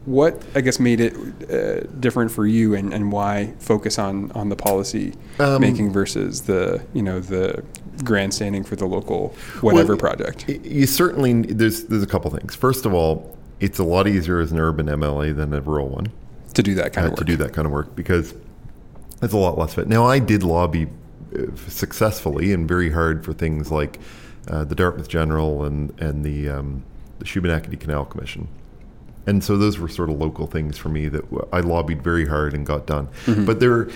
What 0.05 0.43
I 0.55 0.61
guess 0.62 0.81
made 0.81 1.01
it 1.01 1.15
uh, 1.51 1.87
different 2.01 2.31
for 2.33 2.47
you, 2.47 2.75
and, 2.75 2.93
and 2.93 3.12
why 3.12 3.55
focus 3.61 3.99
on 3.99 4.33
on 4.33 4.49
the 4.49 4.57
policy 4.57 5.15
Um, 5.38 5.61
making 5.61 5.93
versus 5.93 6.43
the 6.43 6.83
you 6.93 7.03
know 7.03 7.21
the 7.21 7.62
grandstanding 8.05 8.65
for 8.65 8.75
the 8.75 8.87
local 8.87 9.29
whatever 9.61 9.93
Well, 9.95 9.99
project? 9.99 10.49
You 10.49 10.87
certainly 10.87 11.43
there's 11.43 11.85
there's 11.85 12.03
a 12.03 12.07
couple 12.07 12.31
things. 12.33 12.55
First 12.57 12.85
of 12.85 12.93
all, 12.95 13.37
it's 13.61 13.79
a 13.79 13.85
lot 13.85 14.09
easier 14.09 14.41
as 14.41 14.51
an 14.51 14.59
urban 14.59 14.87
MLA 14.87 15.37
than 15.37 15.55
a 15.55 15.61
rural 15.61 15.88
one. 15.88 16.11
to 16.55 16.62
do 16.62 16.75
that 16.75 16.93
kind 16.93 17.05
uh, 17.07 17.09
of 17.09 17.12
work. 17.12 17.19
to 17.19 17.25
do 17.25 17.37
that 17.37 17.53
kind 17.53 17.67
of 17.67 17.73
work 17.73 17.95
because 17.95 18.35
it's 19.23 19.33
a 19.33 19.37
lot 19.38 19.57
less 19.57 19.75
fit. 19.75 19.87
Now, 19.87 20.05
I 20.05 20.19
did 20.19 20.43
lobby 20.43 20.88
uh, 21.38 21.55
successfully 21.69 22.53
and 22.53 22.67
very 22.67 22.91
hard 22.91 23.25
for 23.25 23.33
things 23.33 23.71
like 23.71 24.01
uh, 24.49 24.65
the 24.65 24.75
Dartmouth 24.75 25.09
General 25.09 25.65
and 25.65 25.93
and 26.01 26.25
the 26.25 26.49
um, 26.49 26.83
the 27.21 27.25
Shubenacadie 27.25 27.79
Canal 27.79 28.05
Commission. 28.05 28.49
And 29.26 29.42
so 29.44 29.56
those 29.56 29.78
were 29.78 29.88
sort 29.88 30.11
of 30.11 30.18
local 30.18 30.46
things 30.46 30.76
for 30.76 30.88
me 30.88 31.08
that 31.08 31.24
I 31.52 31.61
lobbied 31.61 32.02
very 32.02 32.26
hard 32.26 32.54
and 32.54 32.66
got 32.66 32.87
done. 32.87 33.08
But 33.46 33.61
there, 33.61 33.88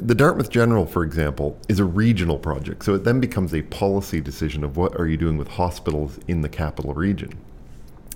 the 0.00 0.14
Dartmouth 0.14 0.50
General, 0.50 0.86
for 0.86 1.02
example, 1.02 1.58
is 1.68 1.80
a 1.80 1.84
regional 1.84 2.38
project. 2.38 2.84
So 2.84 2.94
it 2.94 3.04
then 3.04 3.20
becomes 3.20 3.52
a 3.52 3.62
policy 3.62 4.20
decision 4.20 4.62
of 4.62 4.76
what 4.76 4.94
are 4.98 5.06
you 5.06 5.16
doing 5.16 5.38
with 5.38 5.48
hospitals 5.48 6.18
in 6.28 6.42
the 6.42 6.48
capital 6.48 6.94
region. 6.94 7.32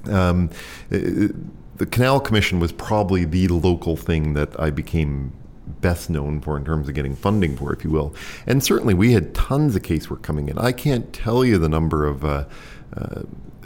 Um, 0.09 0.51
uh, 0.93 0.99
the 1.77 1.87
Canal 1.87 2.21
Commission 2.21 2.61
was 2.61 2.73
probably 2.73 3.25
the 3.25 3.49
local 3.49 3.97
thing 3.97 4.35
that 4.35 4.59
I 4.61 4.71
became 4.71 5.33
best 5.81 6.11
known 6.11 6.41
for 6.41 6.57
in 6.57 6.65
terms 6.65 6.89
of 6.89 6.95
getting 6.95 7.15
funding 7.15 7.57
for, 7.57 7.73
if 7.73 7.85
you 7.85 7.91
will. 7.91 8.15
And 8.47 8.63
certainly 8.63 8.95
we 8.95 9.13
had 9.13 9.35
tons 9.35 9.77
of 9.77 9.83
casework 9.83 10.23
coming 10.23 10.49
in. 10.49 10.59
I 10.59 10.73
can't 10.73 11.13
tell 11.13 11.45
you 11.45 11.59
the 11.59 11.69
number 11.69 12.07
of 12.07 12.25
uh, 12.25 12.45
uh, 12.97 13.23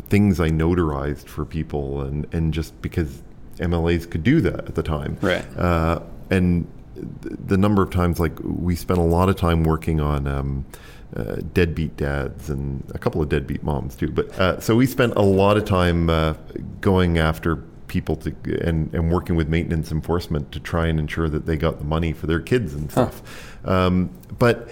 things 0.08 0.40
I 0.40 0.50
notarized 0.50 1.26
for 1.26 1.44
people, 1.44 2.02
and, 2.02 2.26
and 2.34 2.52
just 2.52 2.80
because 2.82 3.22
MLAs 3.56 4.10
could 4.10 4.22
do 4.22 4.40
that 4.40 4.66
at 4.66 4.74
the 4.74 4.82
time. 4.82 5.16
Right. 5.20 5.44
Uh, 5.56 6.00
and 6.30 6.66
the 6.94 7.56
number 7.56 7.82
of 7.82 7.90
times, 7.90 8.20
like, 8.20 8.38
we 8.42 8.76
spent 8.76 8.98
a 8.98 9.04
lot 9.04 9.28
of 9.28 9.36
time 9.36 9.64
working 9.64 10.00
on. 10.00 10.26
Um, 10.26 10.64
uh, 11.14 11.36
deadbeat 11.52 11.94
dads 11.98 12.48
and 12.48 12.82
a 12.94 12.98
couple 12.98 13.20
of 13.20 13.28
deadbeat 13.28 13.62
moms 13.62 13.94
too. 13.94 14.10
But 14.10 14.30
uh, 14.38 14.60
so 14.60 14.74
we 14.74 14.86
spent 14.86 15.12
a 15.14 15.20
lot 15.20 15.58
of 15.58 15.66
time 15.66 16.08
uh, 16.08 16.34
going 16.80 17.18
after 17.18 17.62
people 17.92 18.16
to 18.16 18.34
and, 18.66 18.92
and 18.94 19.12
working 19.12 19.36
with 19.36 19.48
maintenance 19.48 19.92
enforcement 19.92 20.50
to 20.50 20.58
try 20.58 20.86
and 20.86 20.98
ensure 20.98 21.28
that 21.28 21.44
they 21.44 21.58
got 21.58 21.78
the 21.78 21.84
money 21.84 22.10
for 22.10 22.26
their 22.26 22.40
kids 22.40 22.72
and 22.72 22.90
stuff. 22.90 23.20
Huh. 23.66 23.70
Um, 23.70 24.10
but 24.38 24.70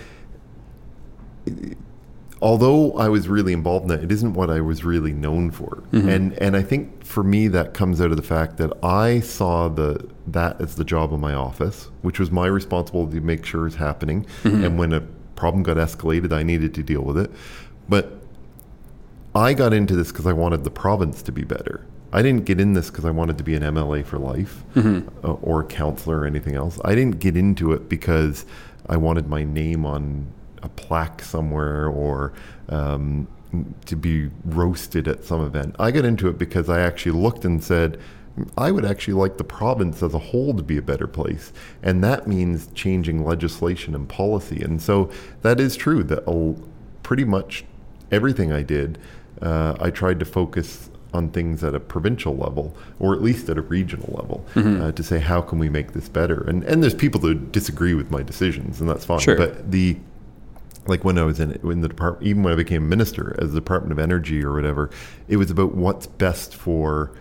although 2.40 2.94
I 2.94 3.10
was 3.10 3.28
really 3.28 3.52
involved 3.52 3.82
in 3.82 3.88
that, 3.90 4.02
it 4.02 4.10
isn't 4.10 4.32
what 4.32 4.48
I 4.48 4.62
was 4.62 4.84
really 4.84 5.12
known 5.12 5.50
for. 5.50 5.82
Mm-hmm. 5.92 6.08
And 6.08 6.32
and 6.38 6.56
I 6.56 6.62
think 6.62 7.04
for 7.04 7.22
me 7.22 7.46
that 7.48 7.74
comes 7.74 8.00
out 8.00 8.10
of 8.10 8.16
the 8.16 8.22
fact 8.22 8.56
that 8.56 8.72
I 8.82 9.20
saw 9.20 9.68
the 9.68 10.08
that 10.26 10.58
as 10.58 10.76
the 10.76 10.84
job 10.84 11.12
of 11.12 11.20
my 11.20 11.34
office, 11.34 11.90
which 12.00 12.18
was 12.18 12.30
my 12.30 12.46
responsibility 12.46 13.20
to 13.20 13.24
make 13.24 13.44
sure 13.44 13.66
it's 13.66 13.76
happening. 13.76 14.24
Mm-hmm. 14.44 14.64
And 14.64 14.78
when 14.78 14.94
a 14.94 15.02
problem 15.36 15.62
got 15.62 15.76
escalated, 15.76 16.32
I 16.32 16.42
needed 16.42 16.72
to 16.74 16.82
deal 16.82 17.02
with 17.02 17.18
it. 17.18 17.30
But 17.86 18.16
I 19.34 19.52
got 19.52 19.74
into 19.74 19.94
this 19.94 20.10
because 20.10 20.26
I 20.26 20.32
wanted 20.32 20.64
the 20.64 20.70
province 20.70 21.22
to 21.22 21.32
be 21.32 21.44
better. 21.44 21.84
I 22.12 22.22
didn't 22.22 22.44
get 22.44 22.60
in 22.60 22.72
this 22.72 22.90
because 22.90 23.04
I 23.04 23.10
wanted 23.10 23.38
to 23.38 23.44
be 23.44 23.54
an 23.54 23.62
MLA 23.62 24.04
for 24.04 24.18
life 24.18 24.64
mm-hmm. 24.74 25.08
uh, 25.24 25.32
or 25.34 25.60
a 25.60 25.64
counselor 25.64 26.20
or 26.20 26.26
anything 26.26 26.54
else. 26.54 26.80
I 26.84 26.94
didn't 26.94 27.20
get 27.20 27.36
into 27.36 27.72
it 27.72 27.88
because 27.88 28.44
I 28.88 28.96
wanted 28.96 29.28
my 29.28 29.44
name 29.44 29.86
on 29.86 30.26
a 30.62 30.68
plaque 30.68 31.22
somewhere 31.22 31.86
or 31.86 32.32
um, 32.68 33.28
to 33.86 33.96
be 33.96 34.30
roasted 34.44 35.08
at 35.08 35.24
some 35.24 35.44
event. 35.44 35.76
I 35.78 35.90
got 35.90 36.04
into 36.04 36.28
it 36.28 36.38
because 36.38 36.68
I 36.68 36.80
actually 36.80 37.12
looked 37.12 37.44
and 37.44 37.62
said, 37.62 37.98
I 38.56 38.70
would 38.70 38.84
actually 38.84 39.14
like 39.14 39.38
the 39.38 39.44
province 39.44 40.02
as 40.02 40.14
a 40.14 40.18
whole 40.18 40.54
to 40.54 40.62
be 40.62 40.76
a 40.76 40.82
better 40.82 41.06
place. 41.06 41.52
And 41.82 42.02
that 42.04 42.26
means 42.26 42.68
changing 42.74 43.24
legislation 43.24 43.94
and 43.94 44.08
policy. 44.08 44.62
And 44.62 44.80
so 44.80 45.10
that 45.42 45.60
is 45.60 45.76
true 45.76 46.02
that 46.04 46.24
pretty 47.02 47.24
much 47.24 47.64
everything 48.10 48.52
I 48.52 48.62
did, 48.62 48.98
uh, 49.42 49.76
I 49.80 49.90
tried 49.90 50.20
to 50.20 50.24
focus 50.24 50.89
on 51.12 51.30
things 51.30 51.62
at 51.64 51.74
a 51.74 51.80
provincial 51.80 52.36
level 52.36 52.74
or 52.98 53.14
at 53.14 53.22
least 53.22 53.48
at 53.48 53.58
a 53.58 53.62
regional 53.62 54.12
level 54.16 54.44
mm-hmm. 54.54 54.82
uh, 54.82 54.92
to 54.92 55.02
say 55.02 55.18
how 55.18 55.40
can 55.40 55.58
we 55.58 55.68
make 55.68 55.92
this 55.92 56.08
better 56.08 56.42
and 56.48 56.64
and 56.64 56.82
there's 56.82 56.94
people 56.94 57.20
that 57.20 57.52
disagree 57.52 57.94
with 57.94 58.10
my 58.10 58.22
decisions 58.22 58.80
and 58.80 58.88
that's 58.88 59.04
fine 59.04 59.18
sure. 59.18 59.36
but 59.36 59.70
the 59.70 59.96
like 60.86 61.04
when 61.04 61.18
I 61.18 61.24
was 61.24 61.40
in 61.40 61.52
in 61.52 61.80
the 61.80 61.88
department 61.88 62.26
even 62.26 62.42
when 62.42 62.52
I 62.52 62.56
became 62.56 62.88
minister 62.88 63.36
as 63.38 63.52
the 63.52 63.60
Department 63.60 63.92
of 63.92 63.98
Energy 63.98 64.42
or 64.44 64.52
whatever 64.52 64.90
it 65.28 65.36
was 65.36 65.50
about 65.50 65.74
what's 65.74 66.06
best 66.06 66.54
for 66.54 67.12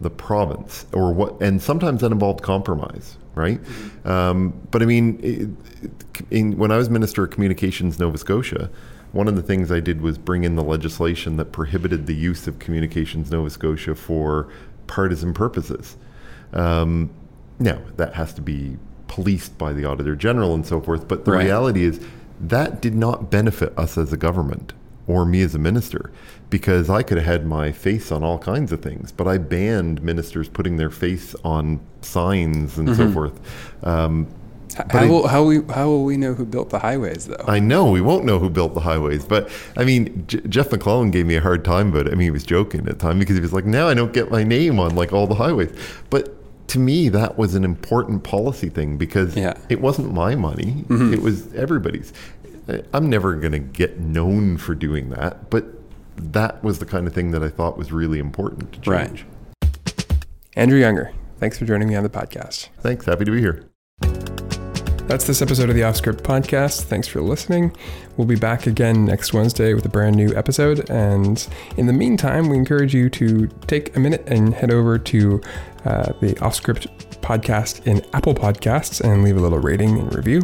the 0.00 0.10
province 0.10 0.86
or 0.92 1.12
what 1.12 1.40
and 1.40 1.60
sometimes 1.60 2.00
that 2.00 2.12
involved 2.12 2.42
compromise 2.42 3.16
right 3.34 3.62
mm-hmm. 3.62 4.08
um, 4.08 4.68
but 4.70 4.82
I 4.82 4.86
mean 4.86 5.20
it, 5.22 5.90
in, 6.30 6.56
when 6.56 6.70
I 6.70 6.76
was 6.76 6.90
minister 6.90 7.24
of 7.24 7.30
communications 7.30 7.98
Nova 7.98 8.18
Scotia 8.18 8.70
one 9.12 9.28
of 9.28 9.36
the 9.36 9.42
things 9.42 9.72
I 9.72 9.80
did 9.80 10.00
was 10.00 10.18
bring 10.18 10.44
in 10.44 10.56
the 10.56 10.62
legislation 10.62 11.36
that 11.36 11.46
prohibited 11.46 12.06
the 12.06 12.14
use 12.14 12.46
of 12.46 12.58
Communications 12.58 13.30
Nova 13.30 13.50
Scotia 13.50 13.94
for 13.94 14.48
partisan 14.86 15.34
purposes. 15.34 15.96
Um, 16.52 17.10
now, 17.58 17.80
that 17.96 18.14
has 18.14 18.32
to 18.34 18.40
be 18.40 18.76
policed 19.08 19.58
by 19.58 19.72
the 19.72 19.84
Auditor 19.84 20.14
General 20.14 20.54
and 20.54 20.64
so 20.64 20.80
forth, 20.80 21.08
but 21.08 21.24
the 21.24 21.32
right. 21.32 21.44
reality 21.44 21.84
is 21.84 22.00
that 22.40 22.80
did 22.80 22.94
not 22.94 23.30
benefit 23.30 23.76
us 23.76 23.98
as 23.98 24.12
a 24.12 24.16
government 24.16 24.72
or 25.06 25.24
me 25.24 25.42
as 25.42 25.54
a 25.54 25.58
minister 25.58 26.10
because 26.48 26.88
I 26.88 27.02
could 27.02 27.18
have 27.18 27.26
had 27.26 27.46
my 27.46 27.72
face 27.72 28.10
on 28.10 28.22
all 28.22 28.38
kinds 28.38 28.72
of 28.72 28.80
things, 28.80 29.12
but 29.12 29.26
I 29.26 29.38
banned 29.38 30.02
ministers 30.02 30.48
putting 30.48 30.76
their 30.76 30.90
face 30.90 31.34
on 31.44 31.80
signs 32.00 32.78
and 32.78 32.88
mm-hmm. 32.88 32.96
so 32.96 33.12
forth. 33.12 33.84
Um, 33.84 34.28
how, 34.90 35.06
will, 35.06 35.26
how, 35.26 35.44
we, 35.44 35.62
how 35.72 35.86
will 35.88 36.04
we 36.04 36.16
know 36.16 36.34
who 36.34 36.44
built 36.44 36.70
the 36.70 36.78
highways, 36.78 37.26
though? 37.26 37.44
I 37.46 37.58
know 37.58 37.90
we 37.90 38.00
won't 38.00 38.24
know 38.24 38.38
who 38.38 38.50
built 38.50 38.74
the 38.74 38.80
highways, 38.80 39.24
but 39.24 39.50
I 39.76 39.84
mean, 39.84 40.24
J- 40.26 40.40
Geoff 40.48 40.70
MacLellan 40.72 41.10
gave 41.10 41.26
me 41.26 41.36
a 41.36 41.40
hard 41.40 41.64
time, 41.64 41.90
but 41.90 42.06
I 42.06 42.10
mean, 42.10 42.20
he 42.20 42.30
was 42.30 42.44
joking 42.44 42.80
at 42.80 42.86
the 42.86 42.94
time 42.94 43.18
because 43.18 43.36
he 43.36 43.42
was 43.42 43.52
like, 43.52 43.64
"Now 43.64 43.88
I 43.88 43.94
don't 43.94 44.12
get 44.12 44.30
my 44.30 44.44
name 44.44 44.78
on 44.80 44.94
like 44.94 45.12
all 45.12 45.26
the 45.26 45.34
highways." 45.34 45.72
But 46.10 46.36
to 46.68 46.78
me, 46.78 47.08
that 47.08 47.36
was 47.36 47.54
an 47.54 47.64
important 47.64 48.22
policy 48.22 48.68
thing 48.68 48.96
because 48.96 49.36
yeah. 49.36 49.54
it 49.68 49.80
wasn't 49.80 50.12
my 50.12 50.34
money; 50.34 50.84
mm-hmm. 50.88 51.12
it 51.12 51.22
was 51.22 51.52
everybody's. 51.54 52.12
I'm 52.92 53.10
never 53.10 53.34
going 53.34 53.52
to 53.52 53.58
get 53.58 53.98
known 53.98 54.56
for 54.56 54.74
doing 54.76 55.10
that, 55.10 55.50
but 55.50 55.64
that 56.16 56.62
was 56.62 56.78
the 56.78 56.86
kind 56.86 57.06
of 57.06 57.12
thing 57.12 57.32
that 57.32 57.42
I 57.42 57.48
thought 57.48 57.76
was 57.76 57.90
really 57.90 58.18
important 58.18 58.72
to 58.72 58.80
change. 58.80 59.24
Right. 59.24 59.24
Andrew 60.54 60.78
Younger, 60.78 61.12
thanks 61.38 61.58
for 61.58 61.64
joining 61.64 61.88
me 61.88 61.96
on 61.96 62.02
the 62.02 62.10
podcast. 62.10 62.68
Thanks. 62.80 63.06
Happy 63.06 63.24
to 63.24 63.30
be 63.30 63.40
here. 63.40 63.69
That's 65.10 65.26
this 65.26 65.42
episode 65.42 65.68
of 65.68 65.74
the 65.74 65.80
Offscript 65.80 66.22
podcast. 66.22 66.84
Thanks 66.84 67.08
for 67.08 67.20
listening. 67.20 67.76
We'll 68.16 68.28
be 68.28 68.36
back 68.36 68.68
again 68.68 69.04
next 69.04 69.32
Wednesday 69.32 69.74
with 69.74 69.84
a 69.84 69.88
brand 69.88 70.14
new 70.14 70.32
episode. 70.36 70.88
And 70.88 71.48
in 71.76 71.86
the 71.86 71.92
meantime, 71.92 72.48
we 72.48 72.56
encourage 72.56 72.94
you 72.94 73.10
to 73.10 73.48
take 73.66 73.96
a 73.96 73.98
minute 73.98 74.22
and 74.28 74.54
head 74.54 74.70
over 74.70 74.98
to 74.98 75.40
uh, 75.84 76.12
the 76.20 76.34
Offscript 76.34 76.86
podcast 77.22 77.84
in 77.88 78.06
Apple 78.12 78.34
Podcasts 78.34 79.00
and 79.00 79.24
leave 79.24 79.36
a 79.36 79.40
little 79.40 79.58
rating 79.58 79.98
and 79.98 80.14
review. 80.14 80.42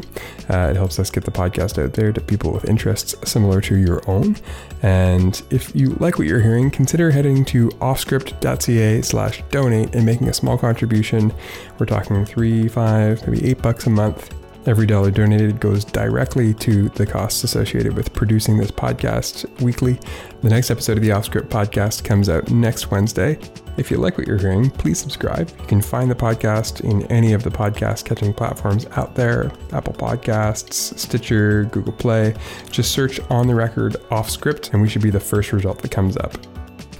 Uh, 0.50 0.70
it 0.70 0.74
helps 0.74 0.98
us 0.98 1.10
get 1.10 1.22
the 1.22 1.30
podcast 1.30 1.80
out 1.80 1.92
there 1.92 2.12
to 2.12 2.20
people 2.20 2.50
with 2.50 2.68
interests 2.68 3.14
similar 3.22 3.60
to 3.60 3.76
your 3.76 4.02
own. 4.10 4.36
And 4.82 5.40
if 5.50 5.76
you 5.76 5.90
like 6.00 6.18
what 6.18 6.26
you're 6.26 6.40
hearing, 6.40 6.72
consider 6.72 7.12
heading 7.12 7.44
to 7.46 7.68
offscript.ca 7.68 9.02
slash 9.02 9.44
donate 9.52 9.94
and 9.94 10.04
making 10.04 10.28
a 10.28 10.34
small 10.34 10.58
contribution. 10.58 11.32
We're 11.78 11.86
talking 11.86 12.24
three, 12.24 12.66
five, 12.66 13.24
maybe 13.28 13.48
eight 13.48 13.62
bucks 13.62 13.86
a 13.86 13.90
month 13.90 14.34
Every 14.66 14.84
dollar 14.84 15.12
donated 15.12 15.60
goes 15.60 15.84
directly 15.84 16.52
to 16.54 16.88
the 16.90 17.06
costs 17.06 17.44
associated 17.44 17.94
with 17.94 18.12
producing 18.12 18.58
this 18.58 18.72
podcast 18.72 19.48
weekly. 19.62 20.00
The 20.42 20.50
next 20.50 20.72
episode 20.72 20.96
of 20.96 21.04
the 21.04 21.10
Offscript 21.10 21.48
podcast 21.48 22.02
comes 22.02 22.28
out 22.28 22.50
next 22.50 22.90
Wednesday. 22.90 23.38
If 23.76 23.92
you 23.92 23.98
like 23.98 24.18
what 24.18 24.26
you're 24.26 24.38
hearing, 24.38 24.70
please 24.70 24.98
subscribe. 24.98 25.50
You 25.60 25.66
can 25.66 25.80
find 25.80 26.10
the 26.10 26.16
podcast 26.16 26.80
in 26.80 27.04
any 27.12 27.32
of 27.32 27.44
the 27.44 27.50
podcast 27.50 28.06
catching 28.06 28.34
platforms 28.34 28.86
out 28.96 29.14
there 29.14 29.52
Apple 29.72 29.92
Podcasts, 29.92 30.98
Stitcher, 30.98 31.64
Google 31.64 31.92
Play. 31.92 32.34
Just 32.70 32.90
search 32.90 33.20
on 33.30 33.46
the 33.46 33.54
record 33.54 33.92
Offscript, 34.10 34.72
and 34.72 34.82
we 34.82 34.88
should 34.88 35.02
be 35.02 35.10
the 35.10 35.20
first 35.20 35.52
result 35.52 35.78
that 35.78 35.92
comes 35.92 36.16
up. 36.16 36.36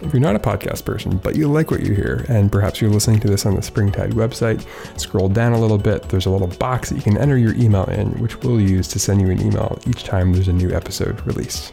If 0.03 0.13
you're 0.13 0.21
not 0.21 0.37
a 0.37 0.39
podcast 0.39 0.85
person, 0.85 1.17
but 1.19 1.37
you 1.37 1.49
like 1.49 1.71
what 1.71 1.81
you 1.81 1.95
hear, 1.95 2.27
and 2.29 2.53
perhaps 2.53 2.81
you're 2.81 2.91
listening 2.91 3.21
to 3.21 3.29
this 3.29 3.47
on 3.47 3.55
the 3.55 3.63
Springtide 3.63 4.11
website, 4.13 4.67
scroll 5.01 5.29
down 5.29 5.53
a 5.53 5.59
little 5.59 5.79
bit. 5.79 6.03
There's 6.09 6.27
a 6.27 6.31
little 6.31 6.49
box 6.49 6.91
that 6.91 6.97
you 6.97 7.03
can 7.03 7.17
enter 7.17 7.39
your 7.39 7.55
email 7.55 7.85
in, 7.85 8.11
which 8.21 8.41
we'll 8.43 8.61
use 8.61 8.89
to 8.89 8.99
send 8.99 9.21
you 9.21 9.31
an 9.31 9.41
email 9.41 9.79
each 9.87 10.05
time 10.05 10.33
there's 10.33 10.49
a 10.49 10.53
new 10.53 10.71
episode 10.71 11.27
released. 11.27 11.73